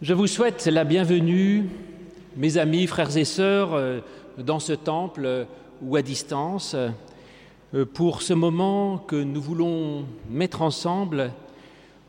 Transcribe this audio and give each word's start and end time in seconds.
Je 0.00 0.14
vous 0.14 0.28
souhaite 0.28 0.66
la 0.66 0.84
bienvenue, 0.84 1.64
mes 2.36 2.56
amis, 2.56 2.86
frères 2.86 3.16
et 3.16 3.24
sœurs, 3.24 3.74
euh, 3.74 3.98
dans 4.38 4.60
ce 4.60 4.72
temple 4.72 5.22
euh, 5.24 5.44
ou 5.82 5.96
à 5.96 6.02
distance, 6.02 6.76
euh, 7.74 7.84
pour 7.84 8.22
ce 8.22 8.32
moment 8.32 8.98
que 8.98 9.16
nous 9.16 9.42
voulons 9.42 10.04
mettre 10.30 10.62
ensemble 10.62 11.32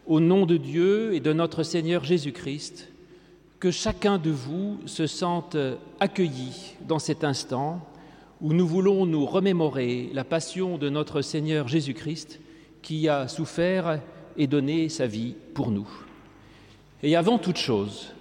au 0.05 0.19
nom 0.19 0.45
de 0.45 0.57
Dieu 0.57 1.15
et 1.15 1.19
de 1.19 1.33
notre 1.33 1.63
Seigneur 1.63 2.03
Jésus-Christ, 2.03 2.89
que 3.59 3.71
chacun 3.71 4.19
de 4.19 4.29
vous 4.29 4.77
se 4.85 5.07
sente 5.07 5.57
accueilli 5.99 6.75
dans 6.87 6.99
cet 6.99 7.23
instant 7.23 7.81
où 8.39 8.53
nous 8.53 8.67
voulons 8.67 9.07
nous 9.07 9.25
remémorer 9.25 10.11
la 10.13 10.23
passion 10.23 10.77
de 10.77 10.89
notre 10.89 11.23
Seigneur 11.23 11.67
Jésus-Christ 11.67 12.39
qui 12.83 13.09
a 13.09 13.27
souffert 13.27 13.99
et 14.37 14.45
donné 14.45 14.89
sa 14.89 15.07
vie 15.07 15.33
pour 15.55 15.71
nous. 15.71 15.89
Et 17.01 17.15
avant 17.15 17.37
toute 17.37 17.57
chose, 17.57 18.13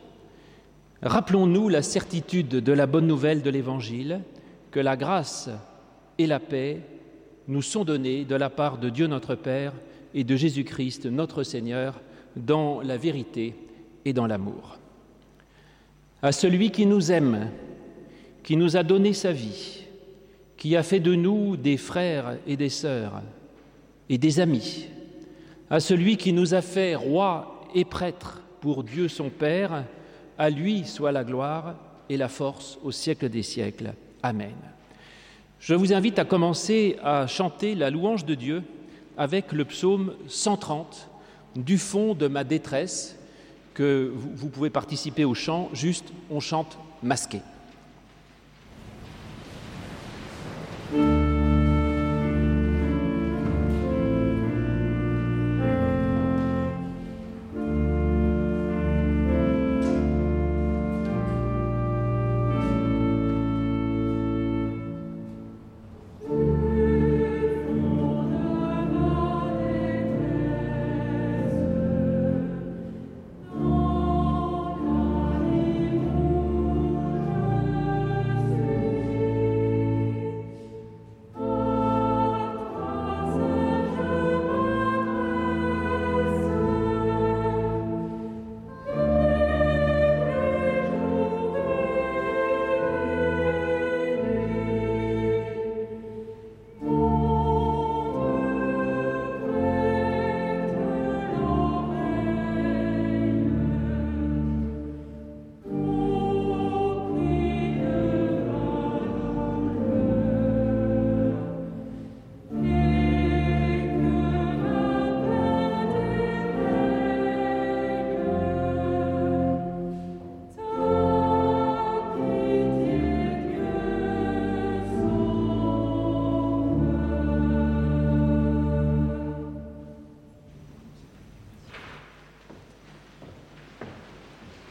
rappelons-nous 1.03 1.69
la 1.69 1.83
certitude 1.83 2.49
de 2.49 2.73
la 2.73 2.87
bonne 2.87 3.07
nouvelle 3.07 3.43
de 3.43 3.51
l'Évangile, 3.51 4.21
que 4.71 4.81
la 4.81 4.97
grâce 4.97 5.51
et 6.19 6.27
la 6.27 6.39
paix 6.39 6.81
nous 7.49 7.63
sont 7.63 7.85
données 7.85 8.25
de 8.25 8.37
la 8.37 8.51
part 8.51 8.79
de 8.79 8.89
Dieu 8.89 9.07
notre 9.07 9.35
Père 9.35 9.73
et 10.15 10.23
de 10.23 10.37
Jésus-Christ 10.37 11.07
notre 11.07 11.43
Seigneur 11.43 12.01
dans 12.37 12.81
la 12.81 12.97
vérité 12.97 13.55
et 14.05 14.13
dans 14.13 14.27
l'amour. 14.27 14.79
À 16.23 16.31
celui 16.31 16.71
qui 16.71 16.87
nous 16.87 17.11
aime, 17.11 17.51
qui 18.43 18.57
nous 18.57 18.77
a 18.77 18.83
donné 18.83 19.13
sa 19.13 19.33
vie, 19.33 19.85
qui 20.57 20.77
a 20.77 20.83
fait 20.83 21.01
de 21.01 21.15
nous 21.15 21.57
des 21.57 21.77
frères 21.77 22.37
et 22.47 22.57
des 22.57 22.69
sœurs 22.69 23.23
et 24.09 24.19
des 24.19 24.41
amis, 24.41 24.87
à 25.71 25.81
celui 25.81 26.17
qui 26.17 26.33
nous 26.33 26.55
a 26.55 26.63
fait 26.63 26.95
rois 26.95 27.65
et 27.75 27.85
prêtres, 27.85 28.43
pour 28.61 28.85
Dieu 28.85 29.09
son 29.09 29.31
Père, 29.31 29.85
à 30.39 30.51
lui 30.51 30.85
soit 30.85 31.13
la 31.13 31.25
gloire 31.25 31.75
et 32.09 32.17
la 32.17 32.29
force 32.29 32.79
au 32.83 32.93
siècle 32.93 33.29
des 33.29 33.43
siècles. 33.43 33.95
Amen. 34.23 34.55
Je 35.61 35.75
vous 35.75 35.93
invite 35.93 36.19
à 36.19 36.25
commencer 36.25 36.97
à 37.03 37.27
chanter 37.27 37.75
la 37.75 37.91
louange 37.91 38.25
de 38.25 38.35
Dieu 38.35 38.63
avec 39.17 39.53
le 39.53 39.65
psaume 39.65 40.15
130 40.29 41.09
du 41.57 41.79
fond 41.79 42.15
de 42.15 42.29
ma 42.29 42.45
détresse 42.45 43.17
que 43.75 44.13
vous, 44.15 44.49
pouvez 44.49 44.71
participer 44.71 45.25
au 45.25 45.35
chant, 45.35 45.69
juste 45.73 46.13
on 46.31 46.41
chante 46.41 46.79
masqué. 47.03 47.41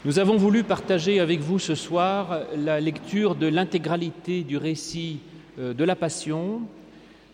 Nous 0.08 0.18
avons 0.18 0.38
voulu 0.38 0.64
partager 0.64 1.20
avec 1.20 1.40
vous 1.40 1.58
ce 1.58 1.74
soir 1.74 2.40
la 2.56 2.80
lecture 2.80 3.34
de 3.34 3.46
l'intégralité 3.46 4.42
du 4.42 4.56
récit 4.56 5.20
euh, 5.58 5.74
de 5.74 5.84
la 5.84 5.96
Passion 5.96 6.62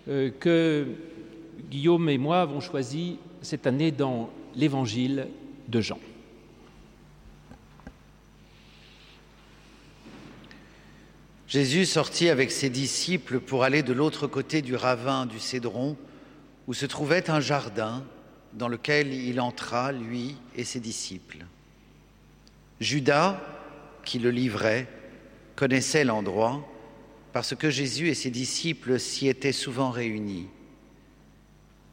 euh, 0.09 0.33
que 0.41 0.85
Guillaume 1.71 2.09
et 2.09 2.19
moi 2.19 2.41
avons 2.41 2.59
choisi 2.59 3.19
cette 3.43 3.69
année 3.69 3.93
dans 3.93 4.29
l'Évangile 4.57 5.29
de 5.69 5.81
Jean. 5.81 6.01
Jésus 11.47 11.87
sortit 11.87 12.29
avec 12.29 12.51
ses 12.51 12.71
disciples 12.71 13.39
pour 13.39 13.63
aller 13.63 13.85
de 13.85 13.93
l'autre 13.93 14.27
côté 14.27 14.63
du 14.63 14.75
ravin 14.75 15.27
du 15.27 15.39
Cédron, 15.39 15.97
où 16.67 16.75
se 16.75 16.87
trouvait 16.87 17.31
un 17.31 17.39
jardin 17.39 18.03
dans 18.53 18.67
lequel 18.67 19.15
il 19.15 19.41
entra, 19.41 19.93
lui 19.93 20.35
et 20.57 20.65
ses 20.65 20.81
disciples. 20.81 21.47
Judas, 22.81 23.41
qui 24.05 24.19
le 24.19 24.31
livrait, 24.31 24.89
connaissait 25.57 26.05
l'endroit 26.05 26.67
parce 27.33 27.57
que 27.57 27.69
Jésus 27.69 28.09
et 28.09 28.15
ses 28.15 28.31
disciples 28.31 29.01
s'y 29.01 29.29
étaient 29.29 29.53
souvent 29.53 29.91
réunis. 29.91 30.49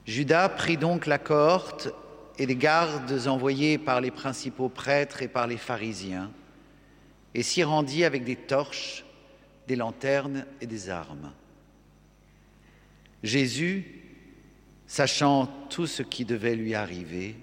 Judas 0.05 0.49
prit 0.49 0.77
donc 0.77 1.07
la 1.07 1.17
cohorte 1.17 1.89
et 2.37 2.45
les 2.45 2.55
gardes 2.55 3.27
envoyés 3.27 3.77
par 3.77 4.01
les 4.01 4.11
principaux 4.11 4.69
prêtres 4.69 5.21
et 5.21 5.27
par 5.27 5.47
les 5.47 5.57
pharisiens, 5.57 6.31
et 7.33 7.43
s'y 7.43 7.63
rendit 7.63 8.03
avec 8.03 8.23
des 8.23 8.35
torches, 8.35 9.03
des 9.67 9.75
lanternes 9.75 10.45
et 10.59 10.67
des 10.67 10.89
armes. 10.89 11.31
Jésus, 13.23 13.85
sachant 14.87 15.47
tout 15.69 15.87
ce 15.87 16.03
qui 16.03 16.25
devait 16.25 16.55
lui 16.55 16.75
arriver, 16.75 17.35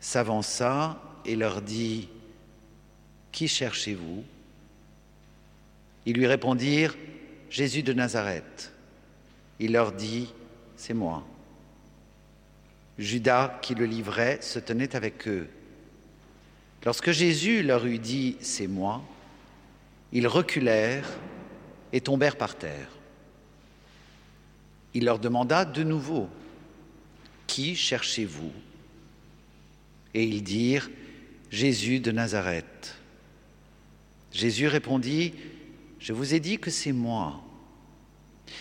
s'avança 0.00 1.02
et 1.24 1.36
leur 1.36 1.62
dit, 1.62 2.08
qui 3.34 3.48
cherchez-vous? 3.48 4.24
Ils 6.06 6.16
lui 6.16 6.26
répondirent, 6.26 6.96
Jésus 7.50 7.82
de 7.82 7.92
Nazareth. 7.92 8.72
Il 9.58 9.72
leur 9.72 9.92
dit, 9.92 10.32
C'est 10.76 10.94
moi. 10.94 11.26
Judas, 12.96 13.58
qui 13.60 13.74
le 13.74 13.86
livrait, 13.86 14.38
se 14.40 14.60
tenait 14.60 14.94
avec 14.94 15.26
eux. 15.26 15.48
Lorsque 16.84 17.10
Jésus 17.10 17.64
leur 17.64 17.84
eut 17.86 17.98
dit, 17.98 18.36
C'est 18.40 18.68
moi, 18.68 19.02
ils 20.12 20.28
reculèrent 20.28 21.10
et 21.92 22.00
tombèrent 22.00 22.38
par 22.38 22.56
terre. 22.56 22.88
Il 24.94 25.06
leur 25.06 25.18
demanda 25.18 25.64
de 25.64 25.82
nouveau, 25.82 26.28
Qui 27.48 27.74
cherchez-vous? 27.74 28.52
Et 30.14 30.22
ils 30.22 30.44
dirent, 30.44 30.88
Jésus 31.50 31.98
de 31.98 32.12
Nazareth. 32.12 33.03
Jésus 34.34 34.66
répondit, 34.66 35.32
Je 36.00 36.12
vous 36.12 36.34
ai 36.34 36.40
dit 36.40 36.58
que 36.58 36.70
c'est 36.70 36.92
moi. 36.92 37.40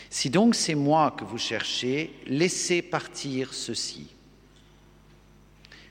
Si 0.09 0.29
donc 0.29 0.55
c'est 0.55 0.75
moi 0.75 1.13
que 1.17 1.25
vous 1.25 1.39
cherchez, 1.39 2.13
laissez 2.27 2.81
partir 2.81 3.53
ceci. 3.53 4.07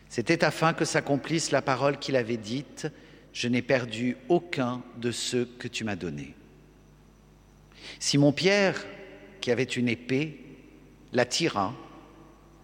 C'était 0.08 0.44
afin 0.44 0.72
que 0.72 0.84
s'accomplisse 0.84 1.50
la 1.50 1.62
parole 1.62 1.98
qu'il 1.98 2.16
avait 2.16 2.36
dite, 2.36 2.86
Je 3.32 3.48
n'ai 3.48 3.62
perdu 3.62 4.16
aucun 4.28 4.82
de 4.96 5.10
ceux 5.10 5.46
que 5.58 5.68
tu 5.68 5.84
m'as 5.84 5.96
donnés. 5.96 6.34
Simon-Pierre, 7.98 8.86
qui 9.40 9.50
avait 9.50 9.64
une 9.64 9.88
épée, 9.88 10.38
la 11.12 11.24
tira, 11.24 11.74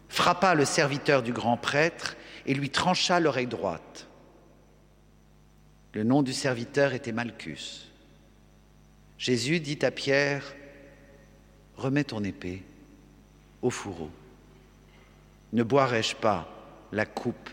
frappa 0.08 0.54
le 0.54 0.64
serviteur 0.64 1.22
du 1.22 1.32
grand 1.32 1.56
prêtre 1.56 2.16
et 2.46 2.54
lui 2.54 2.70
trancha 2.70 3.18
l'oreille 3.18 3.48
droite. 3.48 4.07
Le 5.98 6.04
nom 6.04 6.22
du 6.22 6.32
serviteur 6.32 6.92
était 6.92 7.10
Malchus. 7.10 7.88
Jésus 9.18 9.58
dit 9.58 9.84
à 9.84 9.90
Pierre, 9.90 10.44
Remets 11.76 12.04
ton 12.04 12.22
épée 12.22 12.62
au 13.62 13.70
fourreau. 13.70 14.12
Ne 15.52 15.64
boirai-je 15.64 16.14
pas 16.14 16.48
la 16.92 17.04
coupe 17.04 17.50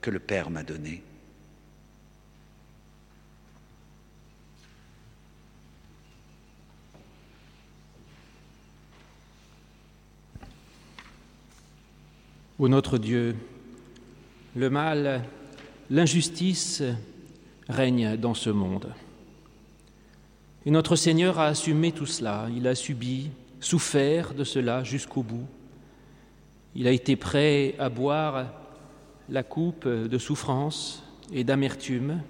que 0.00 0.08
le 0.08 0.20
Père 0.20 0.48
m'a 0.48 0.62
donnée? 0.62 1.02
Ô 12.58 12.68
notre 12.68 12.96
Dieu, 12.96 13.36
le 14.56 14.70
mal, 14.70 15.24
l'injustice, 15.90 16.82
règnent 17.68 18.16
dans 18.16 18.34
ce 18.34 18.50
monde. 18.50 18.92
Et 20.64 20.70
notre 20.70 20.96
Seigneur 20.96 21.38
a 21.38 21.46
assumé 21.46 21.92
tout 21.92 22.06
cela, 22.06 22.46
il 22.54 22.68
a 22.68 22.74
subi, 22.74 23.30
souffert 23.60 24.34
de 24.34 24.44
cela 24.44 24.84
jusqu'au 24.84 25.22
bout. 25.22 25.46
Il 26.74 26.86
a 26.86 26.92
été 26.92 27.16
prêt 27.16 27.74
à 27.78 27.88
boire 27.88 28.46
la 29.28 29.42
coupe 29.42 29.86
de 29.86 30.18
souffrance 30.18 31.02
et 31.32 31.44
d'amertume 31.44 32.20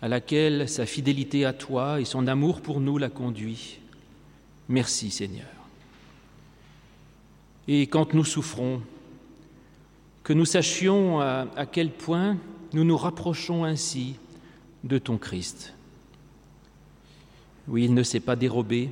à 0.00 0.08
laquelle 0.08 0.68
sa 0.68 0.84
fidélité 0.84 1.44
à 1.44 1.52
toi 1.52 2.00
et 2.00 2.04
son 2.04 2.26
amour 2.26 2.60
pour 2.60 2.80
nous 2.80 2.98
l'a 2.98 3.08
conduit. 3.08 3.78
Merci 4.68 5.10
Seigneur. 5.10 5.46
Et 7.68 7.86
quand 7.86 8.12
nous 8.12 8.24
souffrons, 8.24 8.82
que 10.24 10.32
nous 10.32 10.44
sachions 10.44 11.20
à, 11.20 11.46
à 11.56 11.66
quel 11.66 11.90
point 11.90 12.36
nous 12.74 12.84
nous 12.84 12.96
rapprochons 12.96 13.64
ainsi 13.64 14.16
de 14.84 14.98
ton 14.98 15.18
Christ. 15.18 15.74
Oui, 17.68 17.84
il 17.84 17.94
ne 17.94 18.02
s'est 18.02 18.20
pas 18.20 18.36
dérobé, 18.36 18.90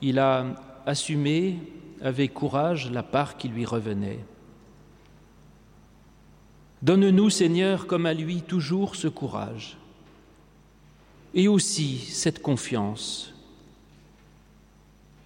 il 0.00 0.18
a 0.18 0.46
assumé 0.86 1.58
avec 2.00 2.34
courage 2.34 2.90
la 2.90 3.02
part 3.02 3.36
qui 3.36 3.48
lui 3.48 3.64
revenait. 3.64 4.18
Donne-nous, 6.82 7.30
Seigneur, 7.30 7.86
comme 7.86 8.06
à 8.06 8.14
lui, 8.14 8.42
toujours 8.42 8.96
ce 8.96 9.08
courage 9.08 9.76
et 11.34 11.48
aussi 11.48 11.98
cette 11.98 12.42
confiance, 12.42 13.32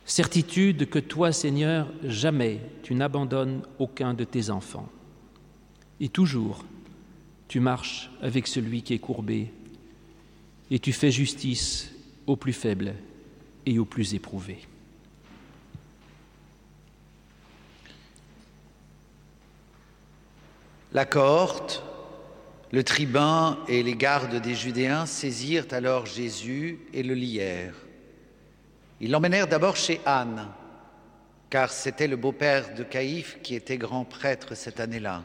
certitude 0.05 0.89
que 0.89 0.99
toi, 0.99 1.33
Seigneur, 1.33 1.89
jamais 2.05 2.61
tu 2.83 2.95
n'abandonnes 2.95 3.63
aucun 3.79 4.15
de 4.15 4.25
tes 4.25 4.51
enfants. 4.51 4.89
Et 5.99 6.09
toujours, 6.09 6.65
tu 7.49 7.61
marches 7.61 8.11
avec 8.23 8.47
celui 8.47 8.83
qui 8.83 8.95
est 8.95 8.99
courbé 8.99 9.53
et 10.71 10.79
tu 10.79 10.93
fais 10.93 11.11
justice 11.11 11.93
aux 12.27 12.37
plus 12.37 12.53
faibles 12.53 12.95
et 13.65 13.79
aux 13.79 13.85
plus 13.85 14.15
éprouvés. 14.15 14.61
La 20.93 21.05
cohorte, 21.05 21.85
le 22.73 22.83
tribun 22.83 23.59
et 23.69 23.83
les 23.83 23.97
gardes 23.97 24.41
des 24.41 24.55
Judéens 24.55 25.07
saisirent 25.07 25.67
alors 25.71 26.07
Jésus 26.07 26.81
et 26.93 27.03
le 27.03 27.15
lièrent. 27.15 27.77
Ils 29.01 29.11
l'emmenèrent 29.11 29.47
d'abord 29.47 29.77
chez 29.77 30.01
Anne, 30.07 30.49
car 31.51 31.71
c'était 31.71 32.09
le 32.09 32.17
beau-père 32.17 32.75
de 32.75 32.83
Caïphe 32.83 33.39
qui 33.43 33.55
était 33.55 33.77
grand 33.77 34.05
prêtre 34.05 34.55
cette 34.55 34.81
année-là. 34.81 35.23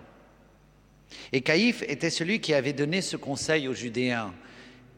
Et 1.34 1.42
Caïphe 1.42 1.84
était 1.84 2.10
celui 2.10 2.42
qui 2.42 2.54
avait 2.54 2.74
donné 2.74 3.02
ce 3.02 3.18
conseil 3.18 3.68
aux 3.68 3.74
Judéens. 3.74 4.34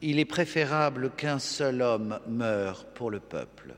Il 0.02 0.20
est 0.20 0.26
préférable 0.26 1.12
qu'un 1.16 1.40
seul 1.40 1.82
homme 1.82 2.20
meure 2.28 2.86
pour 2.86 3.10
le 3.10 3.20
peuple. 3.20 3.76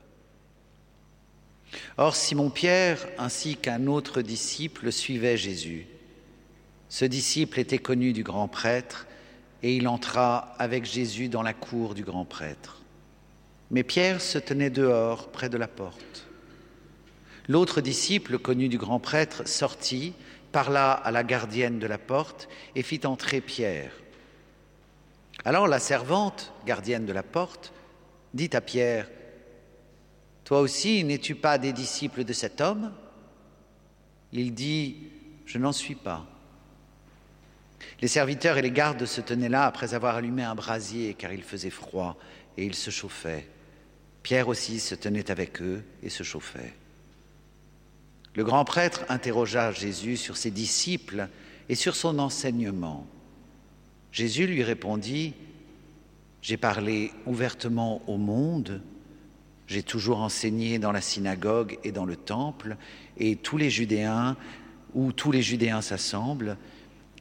Or 1.96 2.14
Simon-Pierre 2.14 3.06
ainsi 3.18 3.56
qu'un 3.56 3.86
autre 3.86 4.22
disciple 4.22 4.92
suivaient 4.92 5.36
Jésus. 5.36 5.86
Ce 6.88 7.04
disciple 7.04 7.58
était 7.58 7.78
connu 7.78 8.12
du 8.12 8.22
grand 8.22 8.48
prêtre 8.48 9.06
et 9.62 9.76
il 9.76 9.88
entra 9.88 10.54
avec 10.58 10.84
Jésus 10.84 11.28
dans 11.28 11.42
la 11.42 11.54
cour 11.54 11.94
du 11.94 12.04
grand 12.04 12.24
prêtre. 12.24 12.82
Mais 13.70 13.82
Pierre 13.82 14.20
se 14.20 14.38
tenait 14.38 14.70
dehors, 14.70 15.28
près 15.32 15.48
de 15.48 15.56
la 15.56 15.66
porte. 15.66 16.26
L'autre 17.48 17.80
disciple, 17.80 18.38
connu 18.38 18.68
du 18.68 18.78
grand 18.78 19.00
prêtre, 19.00 19.46
sortit, 19.48 20.12
parla 20.56 20.92
à 20.92 21.10
la 21.10 21.22
gardienne 21.22 21.78
de 21.78 21.86
la 21.86 21.98
porte 21.98 22.48
et 22.74 22.82
fit 22.82 23.06
entrer 23.06 23.42
Pierre. 23.42 23.92
Alors 25.44 25.68
la 25.68 25.78
servante, 25.78 26.54
gardienne 26.64 27.04
de 27.04 27.12
la 27.12 27.22
porte, 27.22 27.74
dit 28.32 28.48
à 28.54 28.62
Pierre, 28.62 29.06
Toi 30.44 30.60
aussi, 30.60 31.04
n'es-tu 31.04 31.34
pas 31.34 31.58
des 31.58 31.74
disciples 31.74 32.24
de 32.24 32.32
cet 32.32 32.62
homme? 32.62 32.90
Il 34.32 34.54
dit, 34.54 35.10
Je 35.44 35.58
n'en 35.58 35.72
suis 35.72 35.94
pas. 35.94 36.24
Les 38.00 38.08
serviteurs 38.08 38.56
et 38.56 38.62
les 38.62 38.70
gardes 38.70 39.04
se 39.04 39.20
tenaient 39.20 39.50
là 39.50 39.66
après 39.66 39.92
avoir 39.92 40.16
allumé 40.16 40.42
un 40.42 40.54
brasier 40.54 41.12
car 41.12 41.34
il 41.34 41.42
faisait 41.42 41.68
froid 41.68 42.16
et 42.56 42.64
ils 42.64 42.74
se 42.74 42.88
chauffaient. 42.88 43.46
Pierre 44.22 44.48
aussi 44.48 44.80
se 44.80 44.94
tenait 44.94 45.30
avec 45.30 45.60
eux 45.60 45.84
et 46.02 46.08
se 46.08 46.22
chauffait. 46.22 46.72
Le 48.36 48.44
grand 48.44 48.66
prêtre 48.66 49.04
interrogea 49.08 49.72
Jésus 49.72 50.18
sur 50.18 50.36
ses 50.36 50.50
disciples 50.50 51.28
et 51.70 51.74
sur 51.74 51.96
son 51.96 52.18
enseignement. 52.18 53.06
Jésus 54.12 54.46
lui 54.46 54.62
répondit, 54.62 55.32
J'ai 56.42 56.58
parlé 56.58 57.12
ouvertement 57.24 58.02
au 58.06 58.18
monde, 58.18 58.82
j'ai 59.66 59.82
toujours 59.82 60.20
enseigné 60.20 60.78
dans 60.78 60.92
la 60.92 61.00
synagogue 61.00 61.78
et 61.82 61.92
dans 61.92 62.04
le 62.04 62.14
temple, 62.14 62.76
et 63.16 63.36
tous 63.36 63.56
les 63.56 63.70
Judéens, 63.70 64.36
où 64.94 65.12
tous 65.12 65.32
les 65.32 65.42
Judéens 65.42 65.80
s'assemblent, 65.80 66.58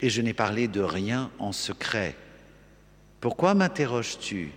et 0.02 0.10
je 0.10 0.22
n'ai 0.22 0.34
parlé 0.34 0.68
de 0.68 0.82
rien 0.82 1.32
en 1.40 1.54
secret. 1.54 2.18
Pourquoi 3.22 3.54
m'interroges-tu? 3.54 4.52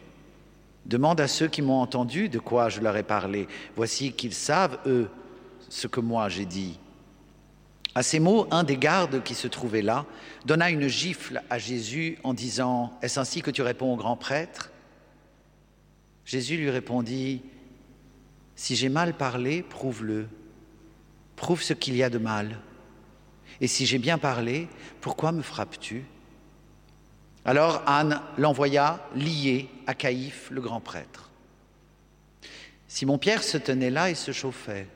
Demande 0.86 1.20
à 1.20 1.28
ceux 1.28 1.46
qui 1.46 1.62
m'ont 1.62 1.80
entendu 1.80 2.28
de 2.28 2.40
quoi 2.40 2.68
je 2.68 2.80
leur 2.80 2.96
ai 2.96 3.04
parlé. 3.04 3.46
Voici 3.76 4.12
qu'ils 4.12 4.34
savent, 4.34 4.78
eux, 4.86 5.08
ce 5.68 5.86
que 5.86 6.00
moi 6.00 6.28
j'ai 6.28 6.46
dit. 6.46 6.78
À 7.94 8.02
ces 8.02 8.20
mots, 8.20 8.46
un 8.50 8.64
des 8.64 8.76
gardes 8.76 9.22
qui 9.22 9.34
se 9.34 9.48
trouvait 9.48 9.82
là 9.82 10.06
donna 10.44 10.70
une 10.70 10.88
gifle 10.88 11.42
à 11.50 11.58
Jésus 11.58 12.18
en 12.22 12.34
disant 12.34 12.96
Est-ce 13.02 13.18
ainsi 13.18 13.42
que 13.42 13.50
tu 13.50 13.62
réponds 13.62 13.92
au 13.92 13.96
grand 13.96 14.16
prêtre? 14.16 14.70
Jésus 16.24 16.56
lui 16.56 16.70
répondit 16.70 17.42
Si 18.54 18.76
j'ai 18.76 18.88
mal 18.88 19.14
parlé, 19.14 19.62
prouve-le. 19.62 20.28
Prouve 21.36 21.62
ce 21.62 21.72
qu'il 21.72 21.96
y 21.96 22.02
a 22.02 22.10
de 22.10 22.18
mal. 22.18 22.58
Et 23.60 23.66
si 23.66 23.86
j'ai 23.86 23.98
bien 23.98 24.18
parlé, 24.18 24.68
pourquoi 25.00 25.32
me 25.32 25.42
frappes-tu? 25.42 26.04
Alors 27.44 27.82
Anne 27.86 28.20
l'envoya 28.36 29.08
lié 29.14 29.68
à 29.86 29.94
Caïphe, 29.94 30.50
le 30.50 30.60
grand 30.60 30.80
prêtre. 30.80 31.30
Simon-Pierre 32.88 33.42
se 33.42 33.58
tenait 33.58 33.90
là 33.90 34.10
et 34.10 34.14
se 34.14 34.32
chauffait. 34.32 34.86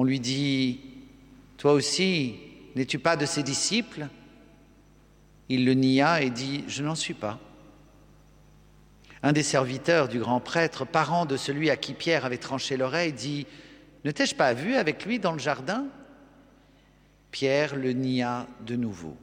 On 0.00 0.04
lui 0.04 0.18
dit, 0.18 0.80
Toi 1.58 1.74
aussi, 1.74 2.36
n'es-tu 2.74 2.98
pas 2.98 3.16
de 3.16 3.26
ses 3.26 3.42
disciples? 3.42 4.08
Il 5.50 5.66
le 5.66 5.74
nia 5.74 6.22
et 6.22 6.30
dit, 6.30 6.64
Je 6.68 6.82
n'en 6.82 6.94
suis 6.94 7.12
pas. 7.12 7.38
Un 9.22 9.32
des 9.32 9.42
serviteurs 9.42 10.08
du 10.08 10.18
grand 10.18 10.40
prêtre, 10.40 10.86
parent 10.86 11.26
de 11.26 11.36
celui 11.36 11.68
à 11.68 11.76
qui 11.76 11.92
Pierre 11.92 12.24
avait 12.24 12.38
tranché 12.38 12.78
l'oreille, 12.78 13.12
dit, 13.12 13.46
Ne 14.06 14.10
t'ai-je 14.10 14.34
pas 14.34 14.54
vu 14.54 14.74
avec 14.74 15.04
lui 15.04 15.18
dans 15.18 15.32
le 15.32 15.38
jardin? 15.38 15.84
Pierre 17.30 17.76
le 17.76 17.92
nia 17.92 18.46
de 18.64 18.76
nouveau, 18.76 19.18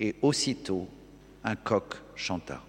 et 0.00 0.16
aussitôt 0.20 0.86
un 1.44 1.56
coq 1.56 1.94
chanta. 2.14 2.62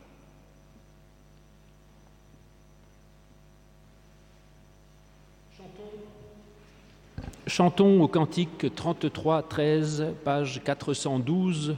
Chantons 7.48 8.02
au 8.02 8.10
cantique 8.10 8.66
33-13, 8.66 10.12
page 10.26 10.62
412, 10.66 11.78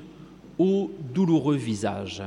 Ô 0.57 0.89
douloureux 1.13 1.55
visage. 1.55 2.23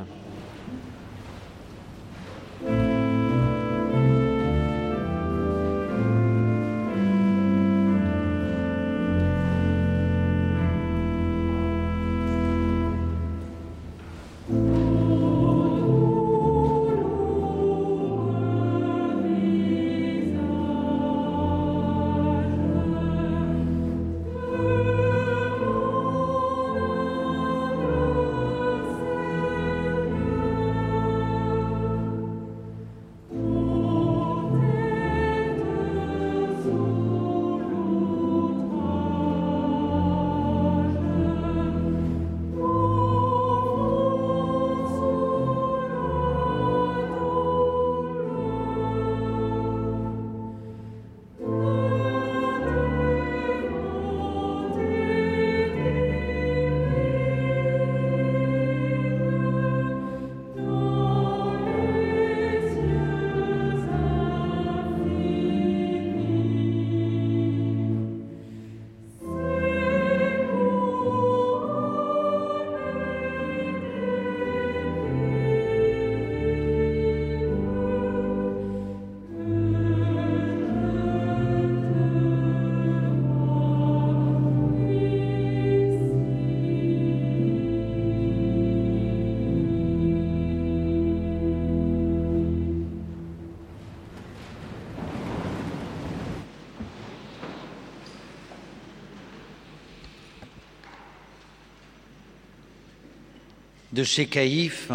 De 103.92 104.04
chez 104.04 104.26
Caïphe, 104.26 104.90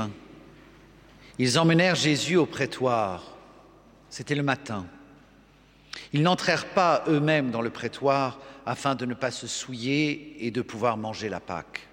ils 1.39 1.59
emmenèrent 1.59 1.95
Jésus 1.95 2.35
au 2.35 2.45
prétoire. 2.45 3.37
C'était 4.09 4.35
le 4.35 4.43
matin. 4.43 4.85
Ils 6.13 6.23
n'entrèrent 6.23 6.67
pas 6.67 7.03
eux-mêmes 7.07 7.51
dans 7.51 7.61
le 7.61 7.69
prétoire 7.69 8.39
afin 8.65 8.95
de 8.95 9.05
ne 9.05 9.13
pas 9.13 9.31
se 9.31 9.47
souiller 9.47 10.35
et 10.39 10.51
de 10.51 10.61
pouvoir 10.61 10.97
manger 10.97 11.29
la 11.29 11.39
Pâque. 11.39 11.87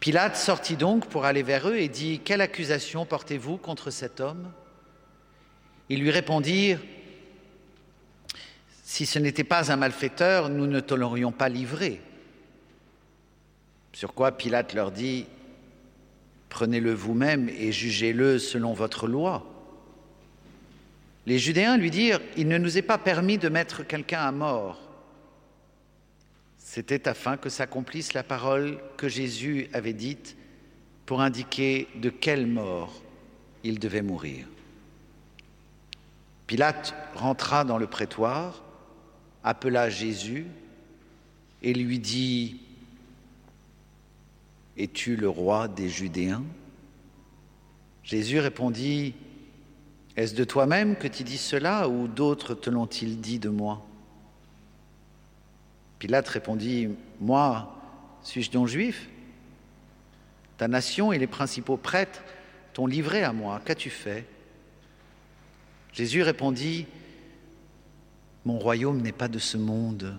Pilate 0.00 0.36
sortit 0.36 0.76
donc 0.76 1.06
pour 1.06 1.24
aller 1.24 1.44
vers 1.44 1.68
eux 1.68 1.76
et 1.76 1.88
dit 1.88 2.20
Quelle 2.24 2.40
accusation 2.40 3.06
portez-vous 3.06 3.56
contre 3.56 3.90
cet 3.90 4.20
homme? 4.20 4.50
Ils 5.88 6.00
lui 6.00 6.10
répondirent 6.10 6.80
Si 8.82 9.06
ce 9.06 9.20
n'était 9.20 9.44
pas 9.44 9.70
un 9.70 9.76
malfaiteur, 9.76 10.48
nous 10.48 10.66
ne 10.66 10.80
te 10.80 10.94
l'aurions 10.94 11.30
pas 11.30 11.48
livré. 11.48 12.00
Sur 13.92 14.14
quoi 14.14 14.32
Pilate 14.32 14.74
leur 14.74 14.90
dit 14.90 15.26
Prenez-le 16.48 16.92
vous-même 16.92 17.48
et 17.48 17.72
jugez-le 17.72 18.38
selon 18.38 18.72
votre 18.72 19.06
loi. 19.06 19.46
Les 21.26 21.38
Judéens 21.38 21.76
lui 21.76 21.90
dirent 21.90 22.20
Il 22.36 22.48
ne 22.48 22.58
nous 22.58 22.76
est 22.76 22.82
pas 22.82 22.98
permis 22.98 23.38
de 23.38 23.48
mettre 23.48 23.86
quelqu'un 23.86 24.20
à 24.20 24.32
mort. 24.32 24.80
C'était 26.58 27.08
afin 27.08 27.36
que 27.36 27.48
s'accomplisse 27.48 28.14
la 28.14 28.22
parole 28.22 28.78
que 28.96 29.08
Jésus 29.08 29.68
avait 29.72 29.92
dite 29.92 30.36
pour 31.06 31.20
indiquer 31.20 31.88
de 31.96 32.08
quelle 32.08 32.46
mort 32.46 33.02
il 33.64 33.78
devait 33.78 34.02
mourir. 34.02 34.46
Pilate 36.46 36.94
rentra 37.14 37.64
dans 37.64 37.78
le 37.78 37.86
prétoire, 37.86 38.62
appela 39.44 39.90
Jésus 39.90 40.46
et 41.62 41.72
lui 41.74 41.98
dit 41.98 42.60
Es-tu 44.76 45.16
le 45.16 45.28
roi 45.28 45.68
des 45.68 45.88
Judéens 45.88 46.44
Jésus 48.02 48.38
répondit 48.38 49.14
Est-ce 50.16 50.34
de 50.34 50.44
toi-même 50.44 50.96
que 50.96 51.08
tu 51.08 51.24
dis 51.24 51.38
cela 51.38 51.88
ou 51.88 52.08
d'autres 52.08 52.54
te 52.54 52.70
l'ont-ils 52.70 53.20
dit 53.20 53.38
de 53.38 53.48
moi 53.48 53.84
Pilate 55.98 56.28
répondit 56.28 56.88
Moi, 57.20 57.72
suis-je 58.22 58.50
donc 58.50 58.66
juif 58.66 59.08
Ta 60.56 60.68
nation 60.68 61.12
et 61.12 61.18
les 61.18 61.26
principaux 61.26 61.76
prêtres 61.76 62.22
t'ont 62.72 62.86
livré 62.86 63.22
à 63.22 63.32
moi. 63.32 63.60
Qu'as-tu 63.64 63.90
fait 63.90 64.26
Jésus 65.92 66.22
répondit 66.22 66.86
Mon 68.44 68.58
royaume 68.58 69.02
n'est 69.02 69.12
pas 69.12 69.28
de 69.28 69.38
ce 69.38 69.58
monde. 69.58 70.18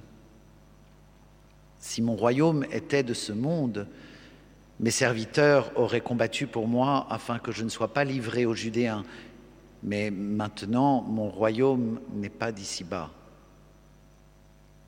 Si 1.80 2.02
mon 2.02 2.16
royaume 2.16 2.66
était 2.72 3.04
de 3.04 3.14
ce 3.14 3.34
monde, 3.34 3.88
mes 4.80 4.92
serviteurs 4.92 5.72
auraient 5.78 6.02
combattu 6.02 6.48
pour 6.48 6.68
moi 6.68 7.08
afin 7.10 7.40
que 7.40 7.52
je 7.52 7.64
ne 7.64 7.70
sois 7.70 7.94
pas 7.94 8.04
livré 8.04 8.46
aux 8.46 8.56
Judéens. 8.56 9.04
Mais 9.84 10.12
maintenant, 10.12 11.02
mon 11.02 11.30
royaume 11.30 12.00
n'est 12.14 12.30
pas 12.30 12.52
d'ici-bas. 12.52 13.12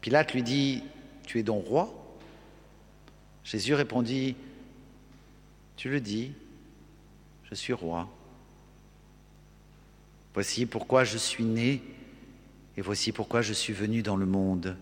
Pilate 0.01 0.33
lui 0.33 0.43
dit, 0.43 0.83
Tu 1.25 1.39
es 1.39 1.43
donc 1.43 1.65
roi? 1.65 1.93
Jésus 3.43 3.73
répondit, 3.73 4.35
Tu 5.75 5.89
le 5.89 5.99
dis, 5.99 6.31
je 7.49 7.55
suis 7.55 7.73
roi. 7.73 8.07
Voici 10.33 10.65
pourquoi 10.65 11.03
je 11.03 11.17
suis 11.17 11.43
né 11.43 11.81
et 12.77 12.81
voici 12.81 13.11
pourquoi 13.11 13.41
je 13.41 13.53
suis 13.53 13.73
venu 13.73 14.01
dans 14.01 14.17
le 14.17 14.25
monde, 14.25 14.75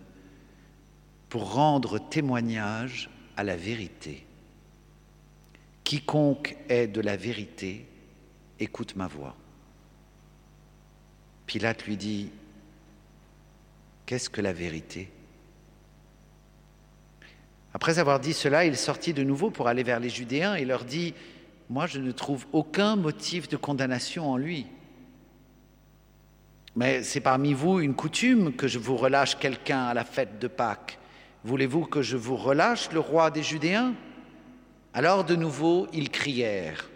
pour 1.30 1.54
rendre 1.54 2.00
témoignage 2.00 3.10
à 3.38 3.44
la 3.44 3.56
vérité. 3.56 4.26
Quiconque 5.84 6.56
est 6.70 6.88
de 6.88 7.02
la 7.02 7.18
vérité, 7.18 7.86
écoute 8.60 8.96
ma 8.96 9.08
voix. 9.08 9.36
Pilate 11.46 11.86
lui 11.86 11.98
dit, 11.98 12.32
Qu'est-ce 14.06 14.30
que 14.30 14.42
la 14.42 14.54
vérité? 14.54 15.10
Après 17.74 18.00
avoir 18.00 18.20
dit 18.20 18.34
cela, 18.34 18.66
il 18.66 18.78
sortit 18.78 19.14
de 19.14 19.24
nouveau 19.24 19.50
pour 19.50 19.68
aller 19.68 19.84
vers 19.84 20.00
les 20.00 20.10
Judéens 20.10 20.56
et 20.56 20.66
leur 20.66 20.86
dit, 20.86 21.14
Moi 21.70 21.88
je 21.88 22.00
ne 22.00 22.12
trouve 22.12 22.46
aucun 22.52 22.96
motif 22.96 23.50
de 23.50 23.58
condamnation 23.58 24.30
en 24.30 24.38
lui. 24.38 24.68
Mais 26.76 27.04
c'est 27.04 27.22
parmi 27.22 27.54
vous 27.54 27.80
une 27.80 27.94
coutume 27.94 28.54
que 28.54 28.68
je 28.68 28.80
vous 28.80 28.98
relâche 28.98 29.38
quelqu'un 29.38 29.84
à 29.84 29.94
la 29.94 30.06
fête 30.06 30.40
de 30.40 30.48
Pâques. 30.48 30.98
Voulez-vous 31.44 31.86
que 31.86 32.02
je 32.02 32.18
vous 32.18 32.36
relâche 32.36 32.92
le 32.92 33.00
roi 33.00 33.30
des 33.30 33.44
Judéens? 33.44 33.94
Alors 34.94 35.24
de 35.24 35.36
nouveau, 35.36 35.88
ils 35.92 36.10
crièrent, 36.10 36.90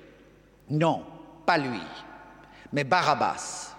Non, 0.69 1.03
pas 1.45 1.57
lui, 1.57 1.81
mais 2.71 2.83
Barabbas. 2.83 3.75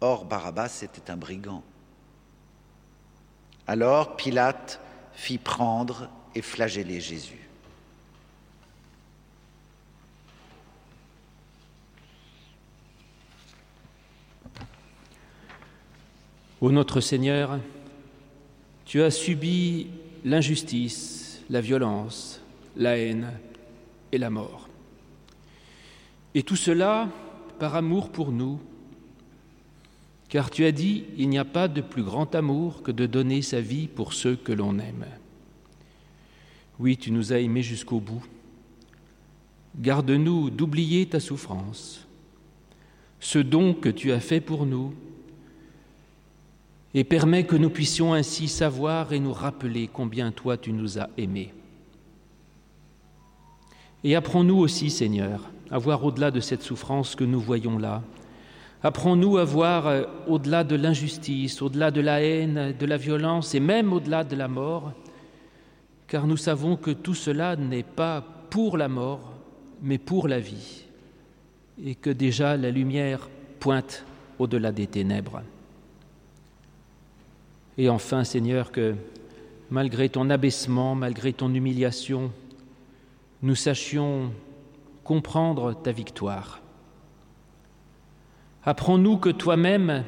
Or, 0.00 0.26
Barabbas 0.26 0.80
était 0.82 1.10
un 1.10 1.16
brigand. 1.16 1.62
Alors 3.66 4.16
Pilate 4.16 4.78
fit 5.12 5.38
prendre 5.38 6.10
et 6.34 6.42
flageller 6.42 7.00
Jésus. 7.00 7.40
Ô 16.60 16.70
notre 16.70 17.00
Seigneur, 17.00 17.58
tu 18.84 19.02
as 19.02 19.10
subi 19.10 19.90
l'injustice 20.24 21.25
la 21.50 21.60
violence, 21.60 22.40
la 22.76 22.98
haine 22.98 23.32
et 24.12 24.18
la 24.18 24.30
mort. 24.30 24.68
Et 26.34 26.42
tout 26.42 26.56
cela 26.56 27.08
par 27.58 27.74
amour 27.74 28.10
pour 28.10 28.32
nous, 28.32 28.60
car 30.28 30.50
tu 30.50 30.64
as 30.64 30.72
dit, 30.72 31.04
il 31.16 31.28
n'y 31.28 31.38
a 31.38 31.44
pas 31.44 31.68
de 31.68 31.80
plus 31.80 32.02
grand 32.02 32.34
amour 32.34 32.82
que 32.82 32.90
de 32.90 33.06
donner 33.06 33.42
sa 33.42 33.60
vie 33.60 33.86
pour 33.86 34.12
ceux 34.12 34.36
que 34.36 34.52
l'on 34.52 34.78
aime. 34.78 35.06
Oui, 36.78 36.96
tu 36.96 37.10
nous 37.10 37.32
as 37.32 37.38
aimés 37.38 37.62
jusqu'au 37.62 38.00
bout. 38.00 38.24
Garde-nous 39.78 40.50
d'oublier 40.50 41.06
ta 41.06 41.20
souffrance, 41.20 42.06
ce 43.20 43.38
don 43.38 43.72
que 43.72 43.88
tu 43.88 44.12
as 44.12 44.20
fait 44.20 44.40
pour 44.40 44.66
nous, 44.66 44.94
et 46.96 47.04
permets 47.04 47.44
que 47.44 47.56
nous 47.56 47.68
puissions 47.68 48.14
ainsi 48.14 48.48
savoir 48.48 49.12
et 49.12 49.20
nous 49.20 49.34
rappeler 49.34 49.86
combien 49.92 50.32
toi 50.32 50.56
tu 50.56 50.72
nous 50.72 50.98
as 50.98 51.10
aimés. 51.18 51.52
Et 54.02 54.16
apprends-nous 54.16 54.56
aussi, 54.56 54.88
Seigneur, 54.88 55.50
à 55.70 55.76
voir 55.76 56.02
au-delà 56.02 56.30
de 56.30 56.40
cette 56.40 56.62
souffrance 56.62 57.14
que 57.14 57.24
nous 57.24 57.38
voyons 57.38 57.78
là. 57.78 58.02
Apprends-nous 58.82 59.36
à 59.36 59.44
voir 59.44 59.86
euh, 59.86 60.04
au-delà 60.26 60.64
de 60.64 60.74
l'injustice, 60.74 61.60
au-delà 61.60 61.90
de 61.90 62.00
la 62.00 62.22
haine, 62.22 62.74
de 62.78 62.86
la 62.86 62.96
violence 62.96 63.54
et 63.54 63.60
même 63.60 63.92
au-delà 63.92 64.24
de 64.24 64.34
la 64.34 64.48
mort, 64.48 64.92
car 66.08 66.26
nous 66.26 66.38
savons 66.38 66.76
que 66.76 66.92
tout 66.92 67.14
cela 67.14 67.56
n'est 67.56 67.82
pas 67.82 68.24
pour 68.48 68.78
la 68.78 68.88
mort, 68.88 69.34
mais 69.82 69.98
pour 69.98 70.28
la 70.28 70.40
vie, 70.40 70.84
et 71.84 71.94
que 71.94 72.08
déjà 72.08 72.56
la 72.56 72.70
lumière 72.70 73.28
pointe 73.60 74.06
au-delà 74.38 74.72
des 74.72 74.86
ténèbres. 74.86 75.42
Et 77.78 77.88
enfin, 77.88 78.24
Seigneur, 78.24 78.72
que 78.72 78.94
malgré 79.70 80.08
ton 80.08 80.30
abaissement, 80.30 80.94
malgré 80.94 81.32
ton 81.32 81.52
humiliation, 81.52 82.32
nous 83.42 83.54
sachions 83.54 84.32
comprendre 85.04 85.74
ta 85.74 85.92
victoire. 85.92 86.60
Apprends-nous 88.64 89.18
que 89.18 89.28
toi-même, 89.28 90.04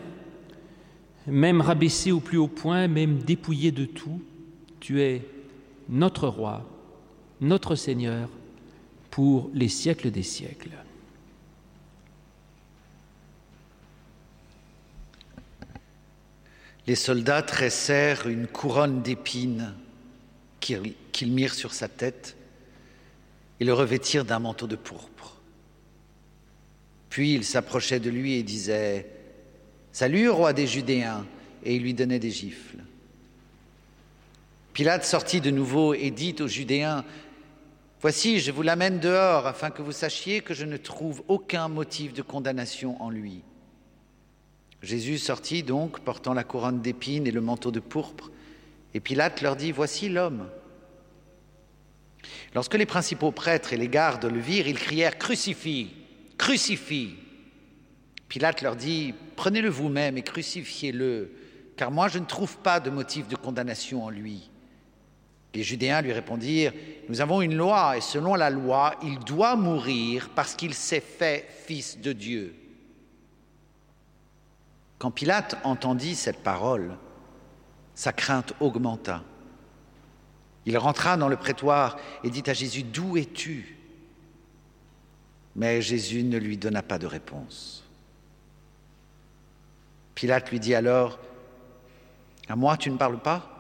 même 1.27 1.61
rabaissé 1.61 2.11
au 2.11 2.21
plus 2.21 2.39
haut 2.39 2.49
point, 2.49 2.89
même 2.89 3.19
dépouillé 3.19 3.71
de 3.71 3.85
tout, 3.85 4.21
tu 4.81 5.03
es 5.03 5.23
notre 5.89 6.27
roi, 6.27 6.65
notre 7.41 7.75
Seigneur, 7.75 8.29
pour 9.11 9.51
les 9.55 9.69
siècles 9.69 10.11
des 10.11 10.23
siècles. 10.23 10.71
Les 16.89 16.95
soldats 16.95 17.43
tressèrent 17.43 18.27
une 18.29 18.47
couronne 18.47 19.03
d'épines 19.03 19.75
qu'ils 20.59 21.31
mirent 21.33 21.53
sur 21.53 21.75
sa 21.75 21.87
tête 21.87 22.35
et 23.61 23.67
le 23.67 23.75
revêtirent 23.75 24.25
d'un 24.25 24.39
manteau 24.39 24.67
de 24.67 24.75
pourpre. 24.75 25.37
Puis 27.11 27.35
ils 27.35 27.45
s'approchaient 27.45 28.01
de 28.01 28.09
lui 28.09 28.37
et 28.37 28.43
disaient 28.43 29.07
Salut, 29.93 30.31
roi 30.31 30.55
des 30.55 30.67
Judéens 30.67 31.27
et 31.63 31.77
ils 31.77 31.83
lui 31.83 31.93
donnaient 31.93 32.19
des 32.19 32.31
gifles. 32.31 32.79
Pilate 34.73 35.05
sortit 35.05 35.43
de 35.43 35.51
nouveau 35.51 35.93
et 35.93 36.11
dit 36.11 36.37
aux 36.41 36.49
Judéens 36.49 37.05
Voici, 38.01 38.41
je 38.41 38.51
vous 38.51 38.63
l'amène 38.63 38.99
dehors 38.99 39.47
afin 39.47 39.69
que 39.69 39.83
vous 39.83 39.93
sachiez 39.93 40.41
que 40.41 40.55
je 40.55 40.65
ne 40.65 40.79
trouve 40.79 41.23
aucun 41.29 41.69
motif 41.69 42.15
de 42.15 42.23
condamnation 42.23 42.99
en 43.03 43.11
lui. 43.11 43.43
Jésus 44.83 45.19
sortit 45.19 45.63
donc, 45.63 46.01
portant 46.01 46.35
la 46.35 46.45
couronne 46.45 46.81
d'épines 46.81 47.27
et 47.27 47.33
le 47.33 47.41
manteau 47.41 47.71
de 47.71 47.81
pourpre, 47.81 48.31
et 48.95 49.01
Pilate 49.01 49.43
leur 49.43 49.57
dit, 49.57 49.73
Voici 49.73 50.09
l'homme. 50.09 50.49
Lorsque 52.55 52.75
les 52.75 52.87
principaux 52.87 53.33
prêtres 53.33 53.73
et 53.73 53.77
les 53.77 53.89
gardes 53.89 54.25
le 54.25 54.41
virent, 54.41 54.69
ils 54.69 54.79
crièrent 54.79 55.19
Crucifie 55.19 55.91
Crucifie 56.37 57.17
Pilate 58.29 58.63
leur 58.63 58.77
dit 58.77 59.15
Prenez-le 59.37 59.69
vous-même 59.69 60.19
et 60.19 60.23
crucifiez-le, 60.23 61.33
car 61.77 61.91
moi 61.91 62.09
je 62.09 62.19
ne 62.19 62.25
trouve 62.25 62.59
pas 62.59 62.81
de 62.81 62.91
motif 62.91 63.29
de 63.29 63.37
condamnation 63.37 64.05
en 64.05 64.11
lui. 64.11 64.51
Les 65.55 65.63
Judéens 65.63 66.03
lui 66.03 66.13
répondirent 66.13 66.73
Nous 67.09 67.21
avons 67.21 67.43
une 67.43 67.57
loi, 67.57 67.97
et 67.97 68.01
selon 68.01 68.35
la 68.35 68.51
loi, 68.51 68.95
il 69.03 69.19
doit 69.21 69.57
mourir 69.57 70.31
parce 70.35 70.55
qu'il 70.55 70.75
s'est 70.75 71.01
fait 71.01 71.47
fils 71.67 71.99
de 72.01 72.13
Dieu. 72.13 72.55
Quand 74.99 75.11
Pilate 75.11 75.57
entendit 75.65 76.15
cette 76.15 76.43
parole, 76.43 76.97
sa 77.95 78.13
crainte 78.13 78.53
augmenta. 78.61 79.23
Il 80.67 80.77
rentra 80.77 81.17
dans 81.17 81.29
le 81.29 81.37
prétoire 81.37 81.97
et 82.25 82.31
dit 82.31 82.43
à 82.47 82.53
Jésus, 82.53 82.83
D'où 82.83 83.17
es-tu? 83.17 83.77
Mais 85.57 85.81
Jésus 85.81 86.23
ne 86.23 86.39
lui 86.39 86.57
donna 86.57 86.83
pas 86.83 86.99
de 86.99 87.07
réponse. 87.07 87.85
Pilate 90.15 90.51
lui 90.51 90.61
dit 90.61 90.75
alors, 90.75 91.19
À 92.49 92.57
moi 92.57 92.77
tu 92.77 92.91
ne 92.91 92.97
parles 92.97 93.21
pas? 93.21 93.55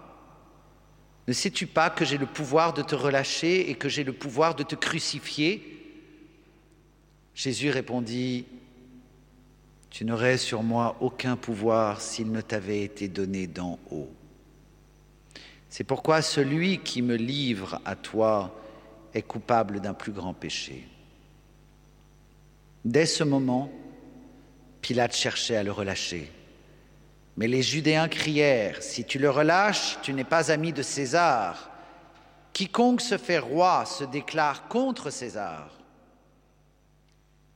Ne 1.28 1.32
sais-tu 1.32 1.66
pas 1.66 1.90
que 1.90 2.04
j'ai 2.04 2.18
le 2.18 2.26
pouvoir 2.26 2.72
de 2.72 2.82
te 2.82 2.94
relâcher 2.94 3.70
et 3.70 3.74
que 3.74 3.88
j'ai 3.88 4.02
le 4.02 4.12
pouvoir 4.12 4.54
de 4.54 4.62
te 4.62 4.74
crucifier? 4.74 5.74
Jésus 7.34 7.70
répondit, 7.70 8.46
Tu 9.90 10.04
n'aurais 10.04 10.38
sur 10.38 10.62
moi 10.62 10.96
aucun 11.00 11.36
pouvoir 11.36 12.00
s'il 12.00 12.30
ne 12.30 12.40
t'avait 12.40 12.82
été 12.82 13.08
donné 13.08 13.46
d'en 13.46 13.78
haut. 13.90 14.10
C'est 15.70 15.84
pourquoi 15.84 16.22
celui 16.22 16.78
qui 16.78 17.02
me 17.02 17.16
livre 17.16 17.80
à 17.84 17.94
toi 17.96 18.54
est 19.14 19.22
coupable 19.22 19.80
d'un 19.80 19.94
plus 19.94 20.12
grand 20.12 20.34
péché. 20.34 20.86
Dès 22.84 23.06
ce 23.06 23.24
moment, 23.24 23.70
Pilate 24.80 25.14
cherchait 25.14 25.56
à 25.56 25.62
le 25.62 25.72
relâcher. 25.72 26.30
Mais 27.36 27.48
les 27.48 27.62
Judéens 27.62 28.08
crièrent, 28.08 28.82
Si 28.82 29.04
tu 29.04 29.18
le 29.18 29.30
relâches, 29.30 29.98
tu 30.02 30.12
n'es 30.12 30.24
pas 30.24 30.50
ami 30.50 30.72
de 30.72 30.82
César. 30.82 31.70
Quiconque 32.52 33.00
se 33.00 33.18
fait 33.18 33.38
roi 33.38 33.84
se 33.84 34.04
déclare 34.04 34.68
contre 34.68 35.10
César. 35.10 35.77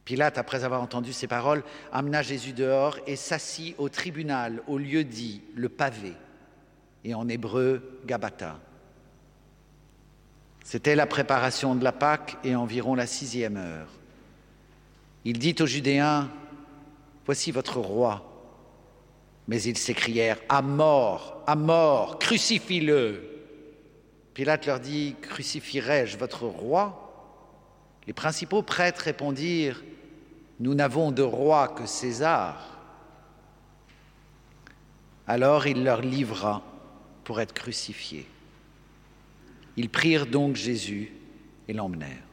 Pilate, 0.05 0.37
après 0.39 0.65
avoir 0.65 0.83
entendu 0.83 1.13
ces 1.13 1.29
paroles, 1.29 1.63
amena 1.93 2.23
Jésus 2.23 2.53
dehors 2.53 2.99
et 3.07 3.17
s'assit 3.17 3.75
au 3.79 3.89
tribunal, 3.89 4.63
au 4.67 4.79
lieu 4.79 5.05
dit, 5.05 5.43
le 5.55 5.69
pavé 5.69 6.15
et 7.05 7.15
en 7.15 7.29
hébreu 7.29 8.01
Gabata. 8.05 8.59
C'était 10.65 10.97
la 10.97 11.07
préparation 11.07 11.75
de 11.75 11.85
la 11.85 11.93
Pâque 11.93 12.37
et 12.45 12.55
environ 12.55 12.95
la 12.95 13.07
sixième 13.07 13.57
heure. 13.57 13.89
Il 15.25 15.39
dit 15.39 15.57
aux 15.61 15.67
Judéens, 15.67 16.31
Voici 17.25 17.53
votre 17.53 17.79
roi. 17.79 18.29
Mais 19.47 19.63
ils 19.63 19.79
s'écrièrent, 19.79 20.41
À 20.49 20.63
mort, 20.63 21.43
à 21.47 21.55
mort, 21.55 22.19
crucifie-le. 22.19 23.29
Pilate 24.35 24.67
leur 24.67 24.81
dit, 24.81 25.15
Crucifierai-je 25.23 26.17
votre 26.17 26.45
roi? 26.47 27.02
Les 28.07 28.13
principaux 28.13 28.63
prêtres 28.63 29.03
répondirent, 29.03 29.83
Nous 30.61 30.75
n'avons 30.75 31.11
de 31.11 31.23
roi 31.23 31.69
que 31.69 31.87
César. 31.87 32.79
Alors 35.27 35.67
il 35.67 35.83
leur 35.83 36.03
livra 36.03 36.63
pour 37.25 37.41
être 37.41 37.53
crucifié. 37.53 38.27
Ils 39.77 39.89
prirent 39.89 40.27
donc 40.27 40.57
Jésus 40.57 41.13
et 41.69 41.73
l'emmenèrent. 41.73 42.32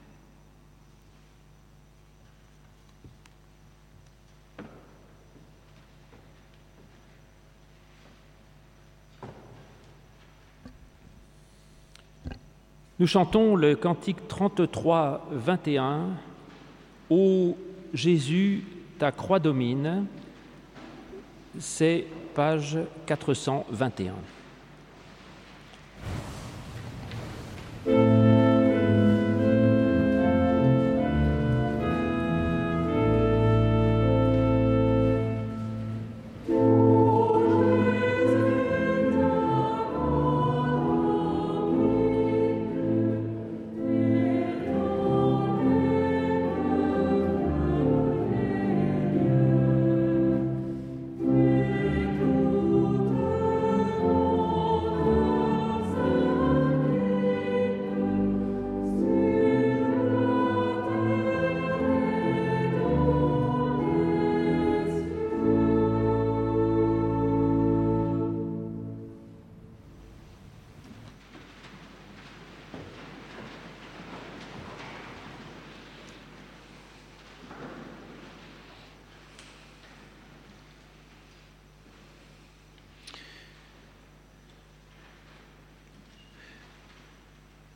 Nous 13.00 13.08
chantons 13.08 13.56
le 13.56 13.78
cantique 13.78 14.28
33, 14.28 15.30
21. 15.32 16.08
Ô 17.10 17.56
Jésus, 17.94 18.66
ta 18.98 19.14
croix 19.14 19.40
domine. 19.40 20.06
C'est 21.58 22.06
page 22.36 22.78
421. 23.06 24.14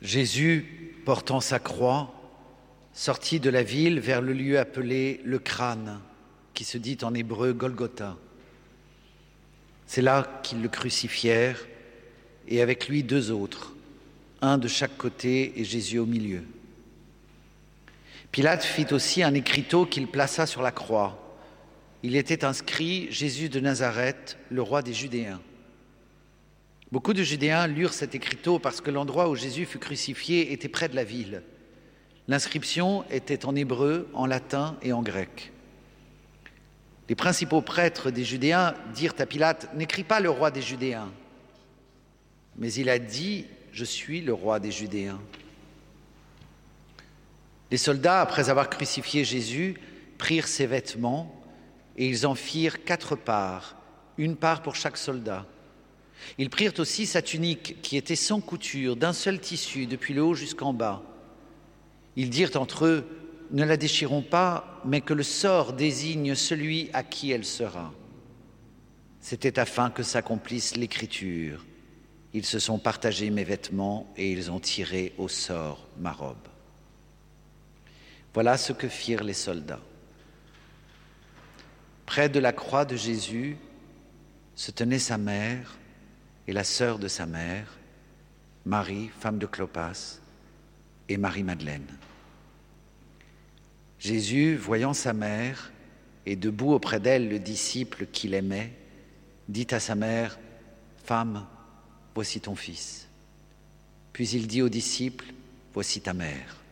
Jésus, 0.04 0.92
portant 1.06 1.40
sa 1.40 1.58
croix, 1.58 2.12
sortit 2.92 3.40
de 3.40 3.48
la 3.48 3.62
ville 3.62 4.00
vers 4.00 4.20
le 4.20 4.34
lieu 4.34 4.58
appelé 4.58 5.22
le 5.24 5.38
crâne, 5.38 5.98
qui 6.52 6.64
se 6.64 6.76
dit 6.76 6.98
en 7.02 7.14
hébreu 7.14 7.54
Golgotha. 7.54 8.16
C'est 9.86 10.02
là 10.02 10.40
qu'ils 10.42 10.60
le 10.60 10.68
crucifièrent, 10.68 11.66
et 12.46 12.60
avec 12.60 12.86
lui 12.88 13.02
deux 13.02 13.30
autres, 13.30 13.72
un 14.42 14.58
de 14.58 14.68
chaque 14.68 14.98
côté 14.98 15.58
et 15.58 15.64
Jésus 15.64 15.98
au 15.98 16.06
milieu. 16.06 16.42
Pilate 18.30 18.62
fit 18.62 18.92
aussi 18.92 19.22
un 19.22 19.32
écriteau 19.32 19.86
qu'il 19.86 20.06
plaça 20.06 20.44
sur 20.44 20.60
la 20.60 20.70
croix. 20.70 21.18
Il 22.02 22.14
était 22.14 22.44
inscrit 22.44 23.10
Jésus 23.10 23.48
de 23.48 23.58
Nazareth, 23.58 24.36
le 24.50 24.60
roi 24.60 24.82
des 24.82 24.92
Judéens. 24.92 25.40
Beaucoup 26.94 27.12
de 27.12 27.24
Judéens 27.24 27.66
lurent 27.66 27.92
cet 27.92 28.14
écriteau 28.14 28.60
parce 28.60 28.80
que 28.80 28.92
l'endroit 28.92 29.28
où 29.28 29.34
Jésus 29.34 29.66
fut 29.66 29.80
crucifié 29.80 30.52
était 30.52 30.68
près 30.68 30.88
de 30.88 30.94
la 30.94 31.02
ville. 31.02 31.42
L'inscription 32.28 33.04
était 33.10 33.46
en 33.46 33.56
hébreu, 33.56 34.08
en 34.14 34.26
latin 34.26 34.76
et 34.80 34.92
en 34.92 35.02
grec. 35.02 35.50
Les 37.08 37.16
principaux 37.16 37.62
prêtres 37.62 38.12
des 38.12 38.22
Judéens 38.22 38.74
dirent 38.94 39.16
à 39.18 39.26
Pilate, 39.26 39.74
N'écris 39.74 40.04
pas 40.04 40.20
le 40.20 40.30
roi 40.30 40.52
des 40.52 40.62
Judéens. 40.62 41.10
Mais 42.58 42.72
il 42.72 42.88
a 42.88 43.00
dit, 43.00 43.46
Je 43.72 43.84
suis 43.84 44.20
le 44.20 44.32
roi 44.32 44.60
des 44.60 44.70
Judéens. 44.70 45.20
Les 47.72 47.76
soldats, 47.76 48.20
après 48.20 48.50
avoir 48.50 48.70
crucifié 48.70 49.24
Jésus, 49.24 49.74
prirent 50.16 50.46
ses 50.46 50.66
vêtements 50.66 51.42
et 51.96 52.06
ils 52.06 52.24
en 52.24 52.36
firent 52.36 52.84
quatre 52.84 53.16
parts, 53.16 53.74
une 54.16 54.36
part 54.36 54.62
pour 54.62 54.76
chaque 54.76 54.96
soldat. 54.96 55.44
Ils 56.38 56.50
prirent 56.50 56.72
aussi 56.78 57.06
sa 57.06 57.22
tunique 57.22 57.80
qui 57.82 57.96
était 57.96 58.16
sans 58.16 58.40
couture, 58.40 58.96
d'un 58.96 59.12
seul 59.12 59.40
tissu, 59.40 59.86
depuis 59.86 60.14
le 60.14 60.22
haut 60.22 60.34
jusqu'en 60.34 60.72
bas. 60.72 61.02
Ils 62.16 62.30
dirent 62.30 62.56
entre 62.56 62.86
eux, 62.86 63.04
ne 63.50 63.64
la 63.64 63.76
déchirons 63.76 64.22
pas, 64.22 64.80
mais 64.84 65.00
que 65.00 65.14
le 65.14 65.22
sort 65.22 65.72
désigne 65.72 66.34
celui 66.34 66.90
à 66.92 67.02
qui 67.02 67.30
elle 67.30 67.44
sera. 67.44 67.92
C'était 69.20 69.58
afin 69.58 69.90
que 69.90 70.02
s'accomplisse 70.02 70.76
l'écriture. 70.76 71.64
Ils 72.32 72.44
se 72.44 72.58
sont 72.58 72.78
partagés 72.78 73.30
mes 73.30 73.44
vêtements 73.44 74.12
et 74.16 74.32
ils 74.32 74.50
ont 74.50 74.60
tiré 74.60 75.14
au 75.18 75.28
sort 75.28 75.86
ma 75.98 76.12
robe. 76.12 76.36
Voilà 78.34 78.56
ce 78.58 78.72
que 78.72 78.88
firent 78.88 79.22
les 79.22 79.34
soldats. 79.34 79.80
Près 82.06 82.28
de 82.28 82.40
la 82.40 82.52
croix 82.52 82.84
de 82.84 82.96
Jésus 82.96 83.56
se 84.56 84.72
tenait 84.72 84.98
sa 84.98 85.16
mère 85.16 85.78
et 86.46 86.52
la 86.52 86.64
sœur 86.64 86.98
de 86.98 87.08
sa 87.08 87.26
mère, 87.26 87.78
Marie, 88.64 89.10
femme 89.20 89.38
de 89.38 89.46
Clopas, 89.46 90.20
et 91.08 91.16
Marie-Madeleine. 91.16 91.86
Jésus, 93.98 94.56
voyant 94.56 94.94
sa 94.94 95.12
mère 95.12 95.72
et 96.26 96.36
debout 96.36 96.72
auprès 96.72 97.00
d'elle 97.00 97.28
le 97.28 97.38
disciple 97.38 98.06
qu'il 98.06 98.34
aimait, 98.34 98.72
dit 99.48 99.66
à 99.70 99.80
sa 99.80 99.94
mère, 99.94 100.38
Femme, 101.04 101.46
voici 102.14 102.40
ton 102.40 102.54
fils. 102.54 103.08
Puis 104.14 104.28
il 104.30 104.46
dit 104.46 104.62
au 104.62 104.68
disciple, 104.68 105.26
Voici 105.74 106.00
ta 106.00 106.12
mère. 106.12 106.62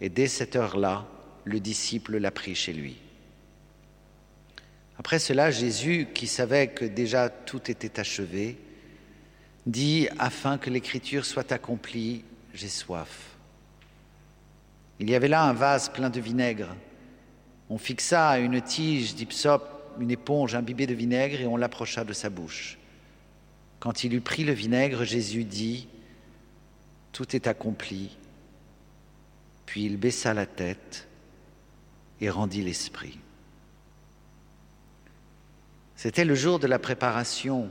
Et 0.00 0.08
dès 0.08 0.28
cette 0.28 0.54
heure-là, 0.54 1.08
le 1.44 1.58
disciple 1.58 2.18
l'a 2.18 2.30
pris 2.30 2.54
chez 2.54 2.72
lui. 2.72 2.96
Après 4.98 5.18
cela, 5.18 5.50
Jésus, 5.50 6.08
qui 6.12 6.26
savait 6.26 6.68
que 6.68 6.84
déjà 6.84 7.28
tout 7.28 7.70
était 7.70 8.00
achevé, 8.00 8.58
dit, 9.64 10.08
afin 10.18 10.58
que 10.58 10.70
l'écriture 10.70 11.24
soit 11.24 11.52
accomplie, 11.52 12.24
j'ai 12.52 12.68
soif. 12.68 13.36
Il 14.98 15.08
y 15.08 15.14
avait 15.14 15.28
là 15.28 15.44
un 15.44 15.52
vase 15.52 15.88
plein 15.90 16.10
de 16.10 16.20
vinaigre. 16.20 16.74
On 17.70 17.78
fixa 17.78 18.28
à 18.28 18.38
une 18.38 18.60
tige 18.60 19.14
d'hypsope 19.14 19.78
une 20.00 20.10
éponge 20.10 20.54
imbibée 20.54 20.86
de 20.86 20.94
vinaigre 20.94 21.40
et 21.40 21.46
on 21.46 21.56
l'approcha 21.56 22.04
de 22.04 22.12
sa 22.12 22.30
bouche. 22.30 22.78
Quand 23.80 24.04
il 24.04 24.14
eut 24.14 24.20
pris 24.20 24.44
le 24.44 24.52
vinaigre, 24.52 25.04
Jésus 25.04 25.44
dit, 25.44 25.88
Tout 27.12 27.34
est 27.34 27.46
accompli. 27.46 28.16
Puis 29.66 29.84
il 29.84 29.96
baissa 29.96 30.34
la 30.34 30.46
tête 30.46 31.08
et 32.20 32.30
rendit 32.30 32.62
l'esprit. 32.62 33.18
C'était 35.98 36.24
le 36.24 36.36
jour 36.36 36.60
de 36.60 36.68
la 36.68 36.78
préparation, 36.78 37.70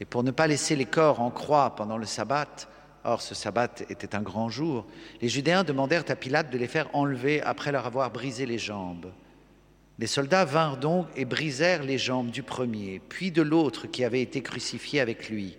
et 0.00 0.04
pour 0.04 0.22
ne 0.22 0.32
pas 0.32 0.46
laisser 0.46 0.76
les 0.76 0.84
corps 0.84 1.22
en 1.22 1.30
croix 1.30 1.74
pendant 1.76 1.96
le 1.96 2.04
sabbat, 2.04 2.68
or 3.04 3.22
ce 3.22 3.34
sabbat 3.34 3.70
était 3.88 4.14
un 4.14 4.20
grand 4.20 4.50
jour, 4.50 4.86
les 5.22 5.30
Judéens 5.30 5.64
demandèrent 5.64 6.04
à 6.10 6.14
Pilate 6.14 6.50
de 6.50 6.58
les 6.58 6.66
faire 6.66 6.94
enlever 6.94 7.40
après 7.40 7.72
leur 7.72 7.86
avoir 7.86 8.10
brisé 8.10 8.44
les 8.44 8.58
jambes. 8.58 9.10
Les 9.98 10.06
soldats 10.06 10.44
vinrent 10.44 10.76
donc 10.76 11.06
et 11.16 11.24
brisèrent 11.24 11.84
les 11.84 11.96
jambes 11.96 12.30
du 12.30 12.42
premier, 12.42 13.00
puis 13.08 13.30
de 13.30 13.40
l'autre 13.40 13.86
qui 13.86 14.04
avait 14.04 14.20
été 14.20 14.42
crucifié 14.42 15.00
avec 15.00 15.30
lui. 15.30 15.56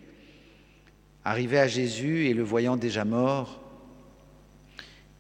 Arrivés 1.26 1.58
à 1.58 1.68
Jésus 1.68 2.28
et 2.28 2.36
le 2.36 2.44
voyant 2.44 2.78
déjà 2.78 3.04
mort, 3.04 3.60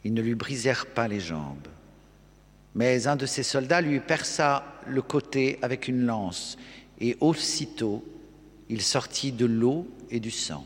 ils 0.03 0.13
ne 0.13 0.21
lui 0.21 0.35
brisèrent 0.35 0.85
pas 0.85 1.07
les 1.07 1.19
jambes. 1.19 1.67
Mais 2.75 3.07
un 3.07 3.15
de 3.15 3.25
ses 3.25 3.43
soldats 3.43 3.81
lui 3.81 3.99
perça 3.99 4.63
le 4.87 5.01
côté 5.01 5.59
avec 5.61 5.87
une 5.87 6.05
lance, 6.05 6.57
et 6.99 7.17
aussitôt 7.19 8.03
il 8.69 8.81
sortit 8.81 9.31
de 9.31 9.45
l'eau 9.45 9.87
et 10.09 10.19
du 10.19 10.31
sang. 10.31 10.65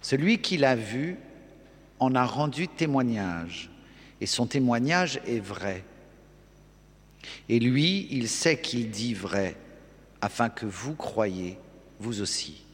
Celui 0.00 0.38
qui 0.38 0.56
l'a 0.56 0.74
vu 0.74 1.16
en 2.00 2.14
a 2.14 2.24
rendu 2.24 2.66
témoignage, 2.66 3.70
et 4.20 4.26
son 4.26 4.46
témoignage 4.46 5.20
est 5.26 5.40
vrai. 5.40 5.84
Et 7.48 7.60
lui, 7.60 8.08
il 8.10 8.28
sait 8.28 8.60
qu'il 8.60 8.90
dit 8.90 9.14
vrai, 9.14 9.56
afin 10.20 10.48
que 10.48 10.66
vous 10.66 10.94
croyiez, 10.94 11.58
vous 12.00 12.20
aussi. 12.20 12.64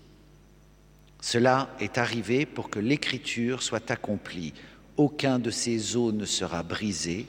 Cela 1.20 1.68
est 1.81 1.98
arrivé 1.98 2.46
pour 2.46 2.70
que 2.70 2.78
l'écriture 2.78 3.62
soit 3.62 3.90
accomplie. 3.90 4.54
Aucun 4.96 5.38
de 5.38 5.50
ces 5.50 5.96
os 5.96 6.12
ne 6.14 6.24
sera 6.24 6.62
brisé. 6.62 7.26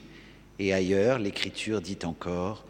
Et 0.62 0.74
ailleurs, 0.74 1.18
l'Écriture 1.18 1.80
dit 1.80 1.98
encore, 2.04 2.66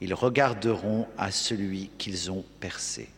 ils 0.00 0.14
regarderont 0.14 1.08
à 1.18 1.32
celui 1.32 1.90
qu'ils 1.98 2.30
ont 2.30 2.44
percé. 2.60 3.08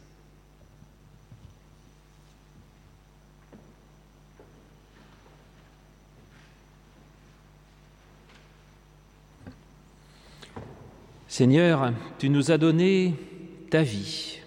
Seigneur, 11.28 11.92
tu 12.18 12.30
nous 12.30 12.50
as 12.50 12.56
donné 12.56 13.14
ta 13.68 13.82
vie. 13.82 14.38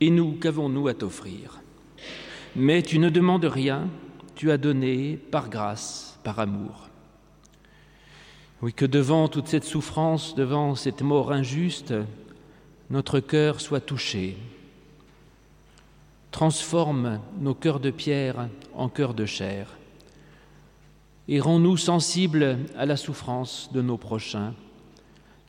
Et 0.00 0.08
nous, 0.08 0.38
qu'avons-nous 0.38 0.88
à 0.88 0.94
t'offrir? 0.94 1.60
Mais 2.56 2.80
tu 2.80 2.98
ne 2.98 3.10
demandes 3.10 3.44
rien, 3.44 3.90
tu 4.34 4.50
as 4.50 4.56
donné 4.56 5.18
par 5.18 5.50
grâce, 5.50 6.07
par 6.28 6.40
amour. 6.40 6.90
Oui, 8.60 8.74
que 8.74 8.84
devant 8.84 9.28
toute 9.28 9.48
cette 9.48 9.64
souffrance, 9.64 10.34
devant 10.34 10.74
cette 10.74 11.00
mort 11.00 11.32
injuste, 11.32 11.94
notre 12.90 13.18
cœur 13.18 13.62
soit 13.62 13.80
touché. 13.80 14.36
Transforme 16.30 17.18
nos 17.40 17.54
cœurs 17.54 17.80
de 17.80 17.90
pierre 17.90 18.50
en 18.74 18.90
cœurs 18.90 19.14
de 19.14 19.24
chair 19.24 19.78
et 21.28 21.40
rends-nous 21.40 21.78
sensibles 21.78 22.58
à 22.76 22.84
la 22.84 22.98
souffrance 22.98 23.70
de 23.72 23.80
nos 23.80 23.96
prochains, 23.96 24.52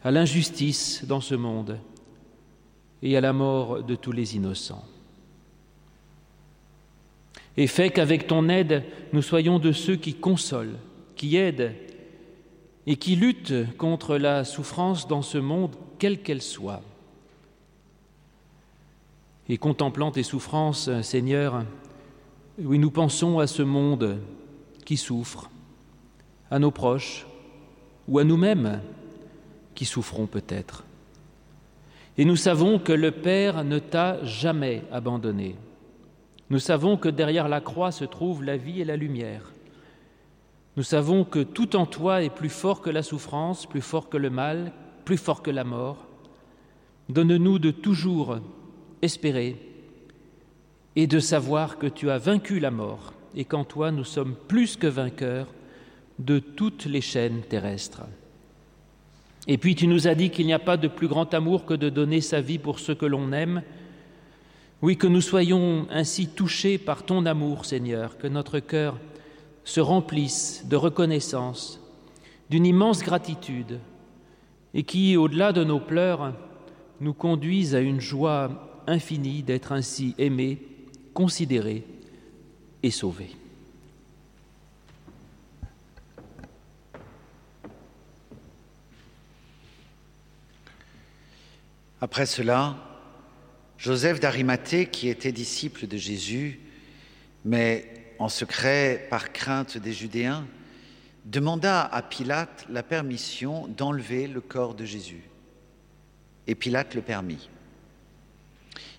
à 0.01 0.11
l'injustice 0.11 1.03
dans 1.05 1.19
ce 1.19 1.35
monde 1.35 1.77
et 3.01 3.17
à 3.17 3.21
la 3.21 3.33
mort 3.33 3.83
de 3.83 3.95
tous 3.95 4.13
les 4.13 4.37
innocents. 4.37 4.85
Et 7.59 7.67
fais 7.67 7.89
qu'avec 7.89 8.25
ton 8.25 8.47
aide, 8.47 8.85
nous 9.11 9.21
soyons 9.21 9.59
de 9.59 9.73
ceux 9.73 9.97
qui 9.97 10.13
consolent, 10.13 10.77
qui 11.17 11.35
aident 11.35 11.73
et 12.87 12.95
qui 12.95 13.17
luttent 13.17 13.75
contre 13.75 14.15
la 14.15 14.45
souffrance 14.45 15.09
dans 15.09 15.21
ce 15.21 15.37
monde, 15.37 15.75
quelle 15.97 16.21
qu'elle 16.21 16.41
soit. 16.41 16.81
Et 19.49 19.57
contemplant 19.57 20.09
tes 20.09 20.23
souffrances, 20.23 20.89
Seigneur, 21.01 21.65
oui, 22.59 22.79
nous 22.79 22.91
pensons 22.91 23.39
à 23.39 23.45
ce 23.45 23.61
monde 23.61 24.21
qui 24.85 24.95
souffre, 24.95 25.49
à 26.49 26.59
nos 26.59 26.71
proches 26.71 27.27
ou 28.07 28.19
à 28.19 28.23
nous-mêmes 28.23 28.79
qui 29.75 29.83
souffrons 29.83 30.27
peut-être. 30.27 30.85
Et 32.17 32.23
nous 32.23 32.37
savons 32.37 32.79
que 32.79 32.93
le 32.93 33.11
Père 33.11 33.65
ne 33.65 33.79
t'a 33.79 34.23
jamais 34.23 34.83
abandonné. 34.93 35.57
Nous 36.49 36.59
savons 36.59 36.97
que 36.97 37.09
derrière 37.09 37.47
la 37.47 37.61
croix 37.61 37.91
se 37.91 38.05
trouve 38.05 38.43
la 38.43 38.57
vie 38.57 38.81
et 38.81 38.85
la 38.85 38.95
lumière. 38.95 39.51
Nous 40.77 40.83
savons 40.83 41.23
que 41.23 41.39
tout 41.39 41.75
en 41.75 41.85
toi 41.85 42.23
est 42.23 42.29
plus 42.29 42.49
fort 42.49 42.81
que 42.81 42.89
la 42.89 43.03
souffrance, 43.03 43.65
plus 43.65 43.81
fort 43.81 44.09
que 44.09 44.17
le 44.17 44.29
mal, 44.29 44.71
plus 45.05 45.17
fort 45.17 45.43
que 45.43 45.51
la 45.51 45.63
mort. 45.63 46.07
Donne-nous 47.09 47.59
de 47.59 47.71
toujours 47.71 48.39
espérer 49.01 49.57
et 50.95 51.07
de 51.07 51.19
savoir 51.19 51.77
que 51.77 51.87
tu 51.87 52.09
as 52.09 52.17
vaincu 52.17 52.59
la 52.59 52.71
mort 52.71 53.13
et 53.35 53.45
qu'en 53.45 53.63
toi 53.63 53.91
nous 53.91 54.03
sommes 54.03 54.35
plus 54.47 54.75
que 54.75 54.87
vainqueurs 54.87 55.47
de 56.17 56.39
toutes 56.39 56.85
les 56.85 57.01
chaînes 57.01 57.41
terrestres. 57.41 58.03
Et 59.47 59.57
puis 59.57 59.75
tu 59.75 59.87
nous 59.87 60.07
as 60.07 60.15
dit 60.15 60.29
qu'il 60.29 60.45
n'y 60.45 60.53
a 60.53 60.59
pas 60.59 60.77
de 60.77 60.87
plus 60.87 61.07
grand 61.07 61.33
amour 61.33 61.65
que 61.65 61.73
de 61.73 61.89
donner 61.89 62.21
sa 62.21 62.41
vie 62.41 62.59
pour 62.59 62.79
ceux 62.79 62.95
que 62.95 63.05
l'on 63.05 63.31
aime. 63.31 63.63
Oui, 64.81 64.95
que 64.95 65.07
nous 65.07 65.19
soyons 65.21 65.87
ainsi 65.89 66.27
touchés 66.27 66.77
par 66.77 67.03
ton 67.03 67.25
amour, 67.25 67.65
Seigneur, 67.65 68.17
que 68.17 68.27
notre 68.27 68.59
cœur 68.59 68.97
se 69.65 69.81
remplisse 69.81 70.63
de 70.69 70.77
reconnaissance, 70.77 71.81
d'une 72.49 72.65
immense 72.65 73.03
gratitude, 73.03 73.79
et 74.73 74.83
qui, 74.83 75.17
au-delà 75.17 75.51
de 75.51 75.65
nos 75.65 75.81
pleurs, 75.81 76.33
nous 77.01 77.13
conduise 77.13 77.75
à 77.75 77.81
une 77.81 77.99
joie 77.99 78.81
infinie 78.87 79.43
d'être 79.43 79.73
ainsi 79.73 80.15
aimés, 80.17 80.61
considérés 81.13 81.83
et 82.81 82.91
sauvés. 82.91 83.35
Après 91.99 92.25
cela, 92.25 92.88
Joseph 93.79 94.19
d'Arimathée, 94.19 94.87
qui 94.87 95.07
était 95.07 95.31
disciple 95.31 95.87
de 95.87 95.95
Jésus, 95.95 96.59
mais 97.45 97.85
en 98.19 98.27
secret 98.27 99.07
par 99.09 99.31
crainte 99.31 99.77
des 99.77 99.93
Judéens, 99.93 100.45
demanda 101.23 101.85
à 101.85 102.01
Pilate 102.01 102.65
la 102.69 102.83
permission 102.83 103.67
d'enlever 103.69 104.27
le 104.27 104.41
corps 104.41 104.73
de 104.73 104.83
Jésus. 104.83 105.23
Et 106.45 106.55
Pilate 106.55 106.93
le 106.93 107.01
permit. 107.01 107.49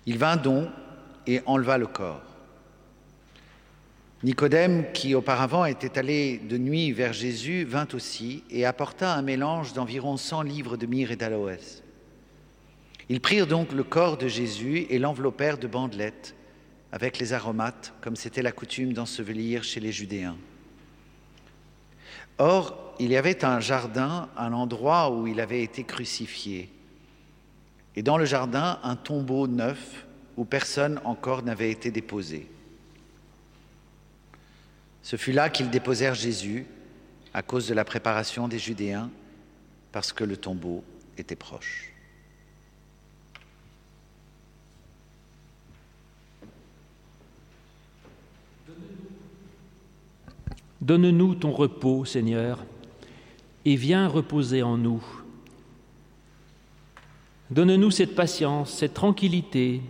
Il 0.07 0.17
vint 0.17 0.37
donc 0.37 0.67
et 1.27 1.41
enleva 1.45 1.77
le 1.77 1.85
corps. 1.85 2.23
Nicodème, 4.23 4.91
qui 4.93 5.13
auparavant 5.13 5.65
était 5.65 5.99
allé 5.99 6.39
de 6.39 6.57
nuit 6.57 6.91
vers 6.91 7.13
Jésus, 7.13 7.65
vint 7.65 7.87
aussi 7.93 8.43
et 8.49 8.65
apporta 8.65 9.13
un 9.13 9.21
mélange 9.21 9.73
d'environ 9.73 10.17
cent 10.17 10.41
livres 10.41 10.75
de 10.75 10.87
myrrhe 10.87 11.11
et 11.11 11.15
d'aloès. 11.15 11.80
Ils 13.11 13.19
prirent 13.19 13.45
donc 13.45 13.73
le 13.73 13.83
corps 13.83 14.15
de 14.15 14.29
Jésus 14.29 14.85
et 14.89 14.97
l'enveloppèrent 14.97 15.57
de 15.57 15.67
bandelettes 15.67 16.33
avec 16.93 17.19
les 17.19 17.33
aromates, 17.33 17.93
comme 17.99 18.15
c'était 18.15 18.41
la 18.41 18.53
coutume 18.53 18.93
d'ensevelir 18.93 19.65
chez 19.65 19.81
les 19.81 19.91
Judéens. 19.91 20.37
Or, 22.37 22.95
il 22.99 23.11
y 23.11 23.17
avait 23.17 23.43
un 23.43 23.59
jardin, 23.59 24.29
un 24.37 24.53
endroit 24.53 25.11
où 25.11 25.27
il 25.27 25.41
avait 25.41 25.61
été 25.61 25.83
crucifié, 25.83 26.69
et 27.97 28.01
dans 28.01 28.17
le 28.17 28.23
jardin, 28.23 28.79
un 28.81 28.95
tombeau 28.95 29.45
neuf 29.45 30.07
où 30.37 30.45
personne 30.45 31.01
encore 31.03 31.43
n'avait 31.43 31.69
été 31.69 31.91
déposé. 31.91 32.47
Ce 35.03 35.17
fut 35.17 35.33
là 35.33 35.49
qu'ils 35.49 35.69
déposèrent 35.69 36.15
Jésus 36.15 36.65
à 37.33 37.41
cause 37.41 37.67
de 37.67 37.73
la 37.73 37.83
préparation 37.83 38.47
des 38.47 38.57
Judéens, 38.57 39.09
parce 39.91 40.13
que 40.13 40.23
le 40.23 40.37
tombeau 40.37 40.85
était 41.17 41.35
proche. 41.35 41.90
Donne-nous 50.81 51.35
ton 51.35 51.51
repos, 51.51 52.05
Seigneur, 52.05 52.65
et 53.65 53.75
viens 53.75 54.07
reposer 54.07 54.63
en 54.63 54.77
nous. 54.77 55.03
Donne-nous 57.51 57.91
cette 57.91 58.15
patience, 58.15 58.71
cette 58.71 58.93
tranquillité, 58.93 59.81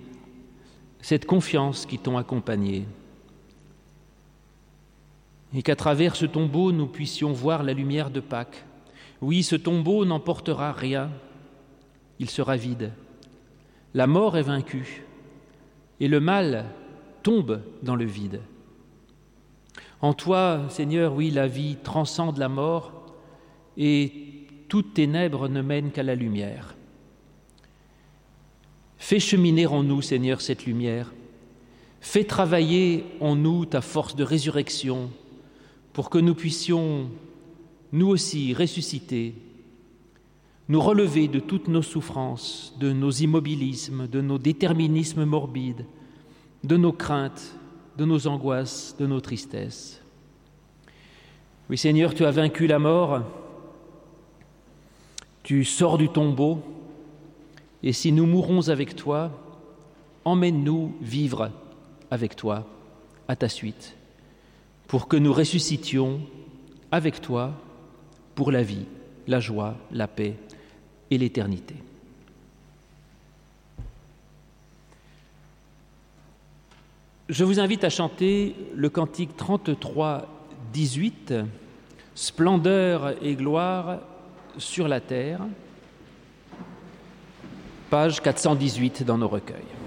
cette 1.01 1.25
confiance 1.25 1.86
qui 1.86 1.97
t'ont 1.97 2.17
accompagné. 2.17 2.86
Et 5.54 5.63
qu'à 5.63 5.75
travers 5.75 6.15
ce 6.15 6.25
tombeau, 6.25 6.71
nous 6.71 6.88
puissions 6.88 7.32
voir 7.32 7.63
la 7.63 7.73
lumière 7.73 8.10
de 8.10 8.19
Pâques. 8.19 8.65
Oui, 9.21 9.43
ce 9.43 9.56
tombeau 9.56 10.06
n'emportera 10.06 10.71
rien, 10.71 11.10
il 12.19 12.30
sera 12.30 12.58
vide. 12.58 12.91
La 13.93 14.08
mort 14.08 14.38
est 14.38 14.43
vaincue 14.43 15.04
et 15.99 16.08
le 16.08 16.19
mal 16.19 16.65
tombe 17.23 17.62
dans 17.84 17.95
le 17.95 18.06
vide. 18.06 18.41
En 20.02 20.14
toi, 20.14 20.62
Seigneur, 20.70 21.14
oui, 21.14 21.30
la 21.30 21.48
vie 21.48 21.78
transcende 21.84 22.38
la 22.38 22.50
mort 22.50 23.16
et 23.78 24.48
toute 24.68 24.94
ténèbres 24.94 25.48
ne 25.48 25.62
mène 25.62 25.92
qu'à 25.92 26.02
la 26.02 26.16
lumière. 26.16 26.76
Fais 28.98 29.20
cheminer 29.20 29.68
en 29.68 29.84
nous, 29.84 30.02
Seigneur, 30.02 30.42
cette 30.42 30.66
lumière. 30.66 31.14
Fais 32.00 32.24
travailler 32.24 33.06
en 33.20 33.36
nous 33.36 33.66
ta 33.66 33.82
force 33.82 34.16
de 34.16 34.24
résurrection 34.24 35.12
pour 35.94 36.10
que 36.10 36.18
nous 36.18 36.34
puissions, 36.34 37.10
nous 37.92 38.08
aussi, 38.08 38.56
ressusciter, 38.56 39.36
nous 40.68 40.82
relever 40.82 41.28
de 41.28 41.40
toutes 41.40 41.68
nos 41.68 41.82
souffrances, 41.82 42.76
de 42.80 42.92
nos 42.92 43.12
immobilismes, 43.12 44.08
de 44.08 44.22
nos 44.22 44.40
déterminismes 44.40 45.26
morbides, 45.26 45.86
de 46.64 46.78
nos 46.78 46.94
craintes, 46.94 47.56
de 48.02 48.06
nos 48.08 48.26
angoisses, 48.26 48.96
de 48.98 49.06
nos 49.06 49.22
tristesses. 49.22 50.02
Oui 51.70 51.78
Seigneur, 51.78 52.16
tu 52.16 52.26
as 52.26 52.32
vaincu 52.32 52.66
la 52.66 52.80
mort, 52.80 53.22
tu 55.44 55.64
sors 55.64 56.00
du 56.00 56.10
tombeau, 56.10 56.64
et 57.84 57.94
si 57.94 58.12
nous 58.12 58.26
mourons 58.26 58.70
avec 58.70 58.96
toi, 58.96 59.30
emmène-nous 60.26 60.96
vivre 61.00 61.52
avec 62.10 62.36
toi 62.36 62.66
à 63.28 63.36
ta 63.36 63.48
suite, 63.48 63.96
pour 64.88 65.08
que 65.08 65.16
nous 65.16 65.32
ressuscitions 65.32 66.22
avec 66.92 67.22
toi 67.22 67.54
pour 68.34 68.52
la 68.52 68.64
vie, 68.64 68.86
la 69.28 69.40
joie, 69.40 69.76
la 69.92 70.08
paix 70.08 70.38
et 71.12 71.20
l'éternité. 71.20 71.76
Je 77.32 77.46
vous 77.46 77.62
invite 77.62 77.86
à 77.86 77.89
chanter 77.89 78.58
le 78.76 78.89
cantique 78.89 79.38
33, 79.38 80.28
18, 80.74 81.34
Splendeur 82.13 83.13
et 83.24 83.36
gloire 83.36 84.00
sur 84.58 84.89
la 84.89 85.00
terre, 85.00 85.39
page 87.89 88.22
418 88.22 89.04
dans 89.06 89.17
nos 89.17 89.30
recueils. 89.30 89.81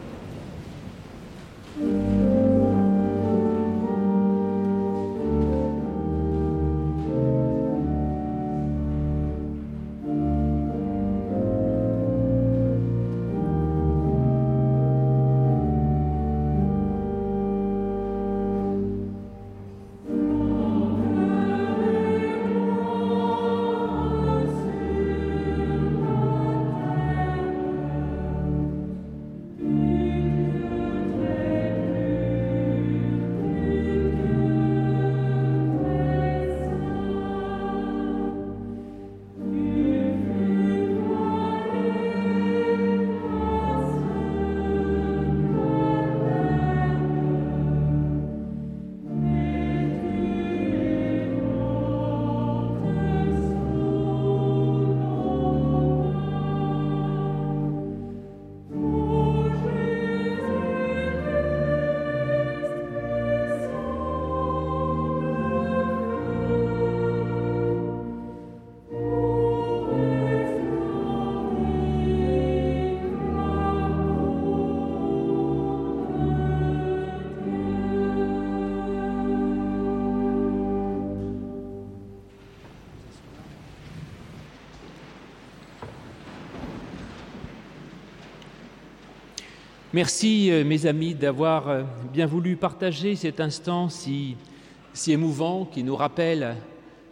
Merci, 89.95 90.51
euh, 90.51 90.65
mes 90.65 90.87
amis, 90.87 91.15
d'avoir 91.15 91.69
euh, 91.69 91.85
bien 92.13 92.27
voulu 92.27 92.57
partager 92.57 93.15
cet 93.15 93.39
instant 93.39 93.89
si, 93.89 94.35
émouvant 95.07 95.67
qui 95.67 95.85
nous 95.85 95.95
rappelle 95.95 96.57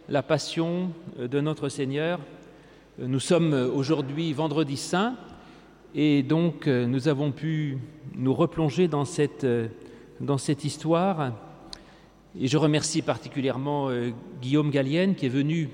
la 0.09 0.21
passion 0.21 0.91
euh, 1.17 1.29
de 1.29 1.39
notre 1.39 1.69
Seigneur. 1.69 2.19
Nous 2.99 3.21
sommes 3.21 3.53
aujourd'hui 3.53 4.33
vendredi 4.33 4.75
saint 4.75 5.15
et 5.95 6.23
donc 6.23 6.67
nous 6.67 7.07
avons 7.07 7.31
pu 7.31 7.77
nous 8.15 8.33
replonger 8.33 8.89
dans 8.89 9.05
cette, 9.05 9.47
dans 10.19 10.37
cette 10.37 10.65
histoire. 10.65 11.31
Et 12.37 12.49
je 12.49 12.57
remercie 12.57 13.01
particulièrement 13.01 13.89
Guillaume 14.41 14.69
Gallienne 14.69 15.15
qui 15.15 15.25
est 15.25 15.29
venu 15.29 15.69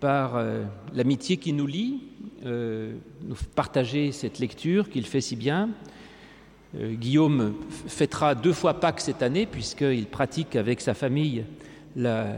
par 0.00 0.42
l'amitié 0.92 1.38
qui 1.38 1.54
nous 1.54 1.66
lie, 1.66 2.02
nous 2.44 3.36
partager 3.54 4.12
cette 4.12 4.38
lecture 4.38 4.90
qu'il 4.90 5.06
fait 5.06 5.22
si 5.22 5.36
bien. 5.36 5.70
Euh, 6.78 6.94
Guillaume 6.94 7.54
fêtera 7.88 8.34
deux 8.34 8.52
fois 8.52 8.74
Pâques 8.74 9.00
cette 9.00 9.22
année, 9.22 9.46
puisqu'il 9.46 10.06
pratique 10.06 10.56
avec 10.56 10.80
sa 10.80 10.94
famille 10.94 11.44
la, 11.96 12.36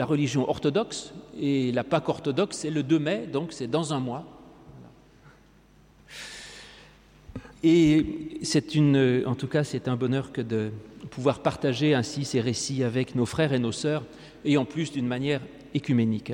religion 0.00 0.48
orthodoxe. 0.48 1.12
Et 1.40 1.72
la 1.72 1.84
Pâque 1.84 2.08
orthodoxe, 2.08 2.58
c'est 2.58 2.70
le 2.70 2.82
2 2.82 2.98
mai, 2.98 3.26
donc 3.32 3.52
c'est 3.52 3.68
dans 3.68 3.92
un 3.94 4.00
mois. 4.00 4.24
Et 7.64 8.38
c'est 8.42 8.74
une, 8.74 9.24
en 9.26 9.34
tout 9.34 9.48
cas, 9.48 9.64
c'est 9.64 9.88
un 9.88 9.96
bonheur 9.96 10.30
que 10.32 10.40
de 10.40 10.70
pouvoir 11.10 11.40
partager 11.40 11.94
ainsi 11.94 12.24
ces 12.24 12.40
récits 12.40 12.84
avec 12.84 13.14
nos 13.14 13.26
frères 13.26 13.52
et 13.52 13.58
nos 13.58 13.72
sœurs, 13.72 14.04
et 14.44 14.56
en 14.56 14.64
plus 14.64 14.92
d'une 14.92 15.06
manière 15.06 15.40
écuménique. 15.74 16.32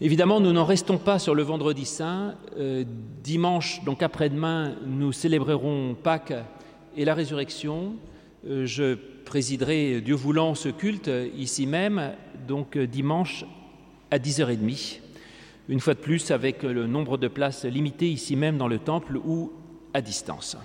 Évidemment, 0.00 0.38
nous 0.38 0.52
n'en 0.52 0.64
restons 0.64 0.96
pas 0.96 1.18
sur 1.18 1.34
le 1.34 1.42
vendredi 1.42 1.84
saint. 1.84 2.36
Euh, 2.56 2.84
dimanche, 3.24 3.82
donc 3.84 4.00
après-demain, 4.00 4.76
nous 4.86 5.10
célébrerons 5.10 5.96
Pâques 6.00 6.34
et 6.96 7.04
la 7.04 7.14
résurrection. 7.14 7.96
Euh, 8.46 8.64
je 8.64 8.94
présiderai, 9.24 10.00
Dieu 10.00 10.14
voulant, 10.14 10.54
ce 10.54 10.68
culte 10.68 11.10
ici 11.36 11.66
même, 11.66 12.12
donc 12.46 12.76
euh, 12.76 12.86
dimanche 12.86 13.44
à 14.12 14.20
10h30. 14.20 15.00
Une 15.68 15.80
fois 15.80 15.94
de 15.94 15.98
plus, 15.98 16.30
avec 16.30 16.62
le 16.62 16.86
nombre 16.86 17.18
de 17.18 17.26
places 17.26 17.64
limité 17.64 18.08
ici 18.08 18.36
même 18.36 18.56
dans 18.56 18.68
le 18.68 18.78
temple 18.78 19.16
ou 19.16 19.52
à 19.94 20.00
distance. 20.00 20.56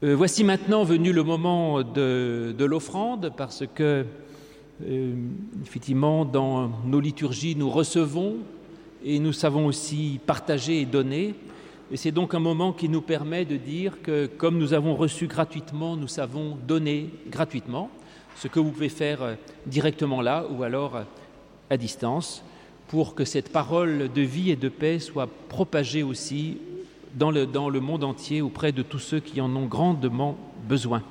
voici 0.00 0.42
maintenant 0.42 0.84
venu 0.84 1.12
le 1.12 1.22
moment 1.22 1.82
de 1.82 2.64
l'offrande 2.64 3.30
parce 3.36 3.64
que 3.74 4.04
euh, 4.04 4.04
effectivement, 5.62 6.24
dans 6.24 6.70
nos 6.84 7.00
liturgies, 7.00 7.56
nous 7.56 7.70
recevons 7.70 8.36
et 9.04 9.18
nous 9.18 9.32
savons 9.32 9.66
aussi 9.66 10.18
partager 10.26 10.80
et 10.80 10.86
donner. 10.86 11.34
Et 11.90 11.96
c'est 11.96 12.10
donc 12.10 12.34
un 12.34 12.40
moment 12.40 12.72
qui 12.72 12.88
nous 12.88 13.02
permet 13.02 13.44
de 13.44 13.56
dire 13.56 14.00
que 14.02 14.26
comme 14.26 14.58
nous 14.58 14.72
avons 14.72 14.96
reçu 14.96 15.26
gratuitement, 15.26 15.96
nous 15.96 16.08
savons 16.08 16.56
donner 16.66 17.10
gratuitement, 17.28 17.90
ce 18.36 18.48
que 18.48 18.58
vous 18.58 18.70
pouvez 18.70 18.88
faire 18.88 19.22
euh, 19.22 19.34
directement 19.66 20.20
là 20.22 20.46
ou 20.50 20.62
alors 20.62 20.96
euh, 20.96 21.02
à 21.70 21.76
distance, 21.76 22.42
pour 22.88 23.14
que 23.14 23.24
cette 23.24 23.52
parole 23.52 24.10
de 24.12 24.22
vie 24.22 24.50
et 24.50 24.56
de 24.56 24.68
paix 24.68 24.98
soit 24.98 25.28
propagée 25.48 26.02
aussi 26.02 26.58
dans 27.14 27.30
le, 27.30 27.46
dans 27.46 27.68
le 27.68 27.80
monde 27.80 28.02
entier 28.02 28.42
auprès 28.42 28.72
de 28.72 28.82
tous 28.82 28.98
ceux 28.98 29.20
qui 29.20 29.40
en 29.40 29.54
ont 29.54 29.66
grandement 29.66 30.36
besoin. 30.66 31.02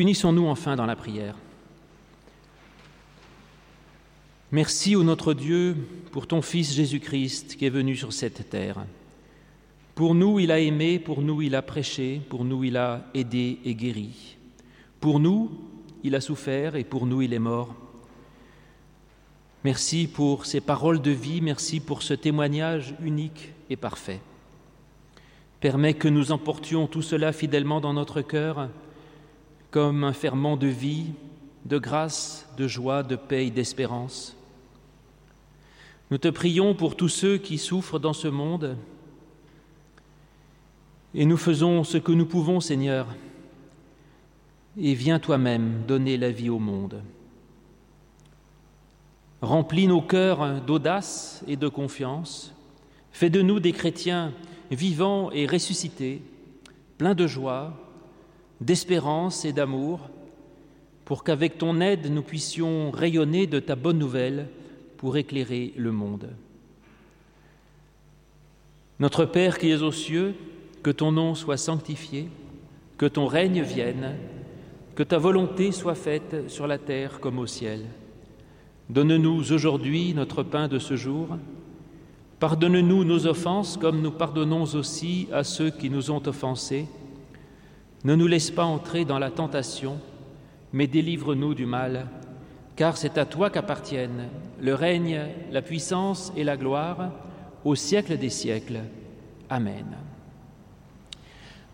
Unissons-nous 0.00 0.46
enfin 0.46 0.76
dans 0.76 0.86
la 0.86 0.96
prière. 0.96 1.34
Merci, 4.50 4.96
ô 4.96 5.04
notre 5.04 5.34
Dieu, 5.34 5.76
pour 6.10 6.26
ton 6.26 6.40
Fils 6.40 6.72
Jésus-Christ 6.72 7.56
qui 7.56 7.66
est 7.66 7.68
venu 7.68 7.94
sur 7.94 8.14
cette 8.14 8.48
terre. 8.48 8.86
Pour 9.94 10.14
nous, 10.14 10.38
il 10.38 10.52
a 10.52 10.58
aimé, 10.58 10.98
pour 10.98 11.20
nous, 11.20 11.42
il 11.42 11.54
a 11.54 11.60
prêché, 11.60 12.22
pour 12.30 12.46
nous, 12.46 12.64
il 12.64 12.78
a 12.78 13.04
aidé 13.12 13.58
et 13.62 13.74
guéri. 13.74 14.38
Pour 15.00 15.20
nous, 15.20 15.50
il 16.02 16.14
a 16.14 16.22
souffert 16.22 16.76
et 16.76 16.84
pour 16.84 17.04
nous, 17.04 17.20
il 17.20 17.34
est 17.34 17.38
mort. 17.38 17.74
Merci 19.64 20.06
pour 20.06 20.46
ces 20.46 20.62
paroles 20.62 21.02
de 21.02 21.10
vie, 21.10 21.42
merci 21.42 21.78
pour 21.78 22.02
ce 22.02 22.14
témoignage 22.14 22.94
unique 23.02 23.52
et 23.68 23.76
parfait. 23.76 24.22
Permets 25.60 25.92
que 25.92 26.08
nous 26.08 26.32
emportions 26.32 26.86
tout 26.86 27.02
cela 27.02 27.34
fidèlement 27.34 27.82
dans 27.82 27.92
notre 27.92 28.22
cœur 28.22 28.70
comme 29.70 30.04
un 30.04 30.12
ferment 30.12 30.56
de 30.56 30.66
vie, 30.66 31.06
de 31.64 31.78
grâce, 31.78 32.48
de 32.56 32.66
joie, 32.66 33.02
de 33.02 33.16
paix 33.16 33.46
et 33.46 33.50
d'espérance. 33.50 34.36
Nous 36.10 36.18
te 36.18 36.28
prions 36.28 36.74
pour 36.74 36.96
tous 36.96 37.08
ceux 37.08 37.38
qui 37.38 37.58
souffrent 37.58 38.00
dans 38.00 38.12
ce 38.12 38.28
monde 38.28 38.76
et 41.14 41.24
nous 41.24 41.36
faisons 41.36 41.84
ce 41.84 41.98
que 41.98 42.12
nous 42.12 42.26
pouvons, 42.26 42.60
Seigneur, 42.60 43.06
et 44.78 44.94
viens 44.94 45.18
toi-même 45.18 45.82
donner 45.86 46.16
la 46.16 46.30
vie 46.30 46.50
au 46.50 46.58
monde. 46.58 47.02
Remplis 49.42 49.86
nos 49.86 50.02
cœurs 50.02 50.60
d'audace 50.60 51.42
et 51.48 51.56
de 51.56 51.68
confiance, 51.68 52.54
fais 53.10 53.30
de 53.30 53.42
nous 53.42 53.58
des 53.58 53.72
chrétiens 53.72 54.32
vivants 54.70 55.30
et 55.32 55.46
ressuscités, 55.46 56.22
pleins 56.98 57.14
de 57.14 57.26
joie, 57.26 57.74
d'espérance 58.60 59.44
et 59.44 59.52
d'amour, 59.52 60.10
pour 61.04 61.24
qu'avec 61.24 61.58
ton 61.58 61.80
aide 61.80 62.10
nous 62.10 62.22
puissions 62.22 62.90
rayonner 62.90 63.46
de 63.46 63.58
ta 63.58 63.74
bonne 63.74 63.98
nouvelle 63.98 64.48
pour 64.96 65.16
éclairer 65.16 65.72
le 65.76 65.92
monde. 65.92 66.28
Notre 69.00 69.24
Père 69.24 69.58
qui 69.58 69.70
es 69.70 69.82
aux 69.82 69.92
cieux, 69.92 70.34
que 70.82 70.90
ton 70.90 71.10
nom 71.10 71.34
soit 71.34 71.56
sanctifié, 71.56 72.28
que 72.98 73.06
ton 73.06 73.26
règne 73.26 73.62
vienne, 73.62 74.14
que 74.94 75.02
ta 75.02 75.18
volonté 75.18 75.72
soit 75.72 75.94
faite 75.94 76.48
sur 76.48 76.66
la 76.66 76.78
terre 76.78 77.18
comme 77.18 77.38
au 77.38 77.46
ciel. 77.46 77.86
Donne-nous 78.90 79.52
aujourd'hui 79.52 80.12
notre 80.14 80.42
pain 80.42 80.68
de 80.68 80.78
ce 80.78 80.96
jour. 80.96 81.28
Pardonne-nous 82.40 83.04
nos 83.04 83.26
offenses 83.26 83.76
comme 83.76 84.02
nous 84.02 84.10
pardonnons 84.10 84.64
aussi 84.74 85.28
à 85.32 85.44
ceux 85.44 85.70
qui 85.70 85.88
nous 85.88 86.10
ont 86.10 86.22
offensés. 86.26 86.86
Ne 88.04 88.14
nous 88.14 88.26
laisse 88.26 88.50
pas 88.50 88.64
entrer 88.64 89.04
dans 89.04 89.18
la 89.18 89.30
tentation, 89.30 89.98
mais 90.72 90.86
délivre-nous 90.86 91.54
du 91.54 91.66
mal, 91.66 92.06
car 92.76 92.96
c'est 92.96 93.18
à 93.18 93.26
toi 93.26 93.50
qu'appartiennent 93.50 94.28
le 94.60 94.74
règne, 94.74 95.20
la 95.50 95.62
puissance 95.62 96.32
et 96.36 96.44
la 96.44 96.56
gloire 96.56 97.10
au 97.64 97.74
siècle 97.74 98.16
des 98.16 98.30
siècles. 98.30 98.80
Amen. 99.50 99.96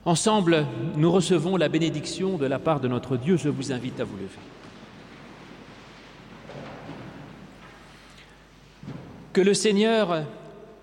Ensemble, 0.04 0.66
nous 0.96 1.10
recevons 1.10 1.56
la 1.56 1.68
bénédiction 1.68 2.38
de 2.38 2.46
la 2.46 2.58
part 2.58 2.80
de 2.80 2.88
notre 2.88 3.16
Dieu. 3.16 3.36
Je 3.36 3.48
vous 3.48 3.72
invite 3.72 4.00
à 4.00 4.04
vous 4.04 4.16
lever. 4.16 4.30
Que 9.32 9.40
le 9.40 9.52
Seigneur 9.52 10.24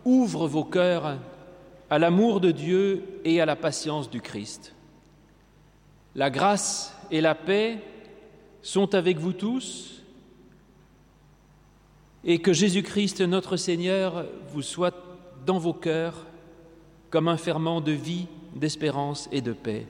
ouvre 0.05 0.47
vos 0.47 0.65
cœurs 0.65 1.17
à 1.89 1.99
l'amour 1.99 2.39
de 2.39 2.51
Dieu 2.51 3.03
et 3.23 3.41
à 3.41 3.45
la 3.45 3.55
patience 3.55 4.09
du 4.09 4.21
Christ. 4.21 4.75
La 6.16 6.30
grâce 6.30 6.95
et 7.11 7.22
la 7.22 7.36
paix 7.36 7.80
sont 8.61 8.93
avec 8.95 9.18
vous 9.18 9.34
tous 9.34 10.03
et 12.24 12.39
que 12.39 12.53
Jésus-Christ, 12.53 13.22
notre 13.22 13.57
Seigneur, 13.57 14.26
vous 14.49 14.61
soit 14.61 14.95
dans 15.45 15.57
vos 15.57 15.74
cœurs 15.74 16.26
comme 17.09 17.28
un 17.28 17.38
ferment 17.38 17.82
de 17.82 17.91
vie, 17.91 18.28
d'espérance 18.55 19.28
et 19.32 19.41
de 19.41 19.53
paix. 19.53 19.88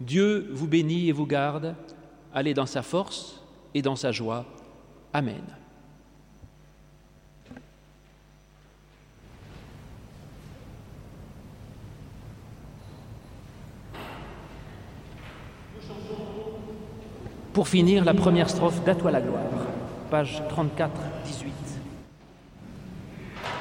Dieu 0.00 0.48
vous 0.52 0.66
bénit 0.66 1.08
et 1.08 1.12
vous 1.12 1.26
garde. 1.26 1.74
Allez 2.34 2.54
dans 2.54 2.66
sa 2.66 2.82
force 2.82 3.40
et 3.74 3.82
dans 3.82 3.96
sa 3.96 4.12
joie. 4.12 4.44
Amen. 5.12 5.61
Pour 17.52 17.68
finir, 17.68 18.04
la 18.04 18.14
première 18.14 18.48
strophe 18.48 18.82
d'À 18.82 18.94
toi 18.94 19.10
la 19.10 19.20
gloire, 19.20 19.42
page 20.10 20.42
34, 20.48 20.90
18. 21.26 21.52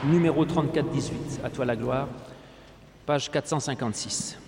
Numéro 0.06 0.46
34, 0.46 0.89
18, 0.89 1.42
À 1.44 1.50
la 1.66 1.76
gloire, 1.76 2.08
page 3.06 3.30
456. 3.30 4.41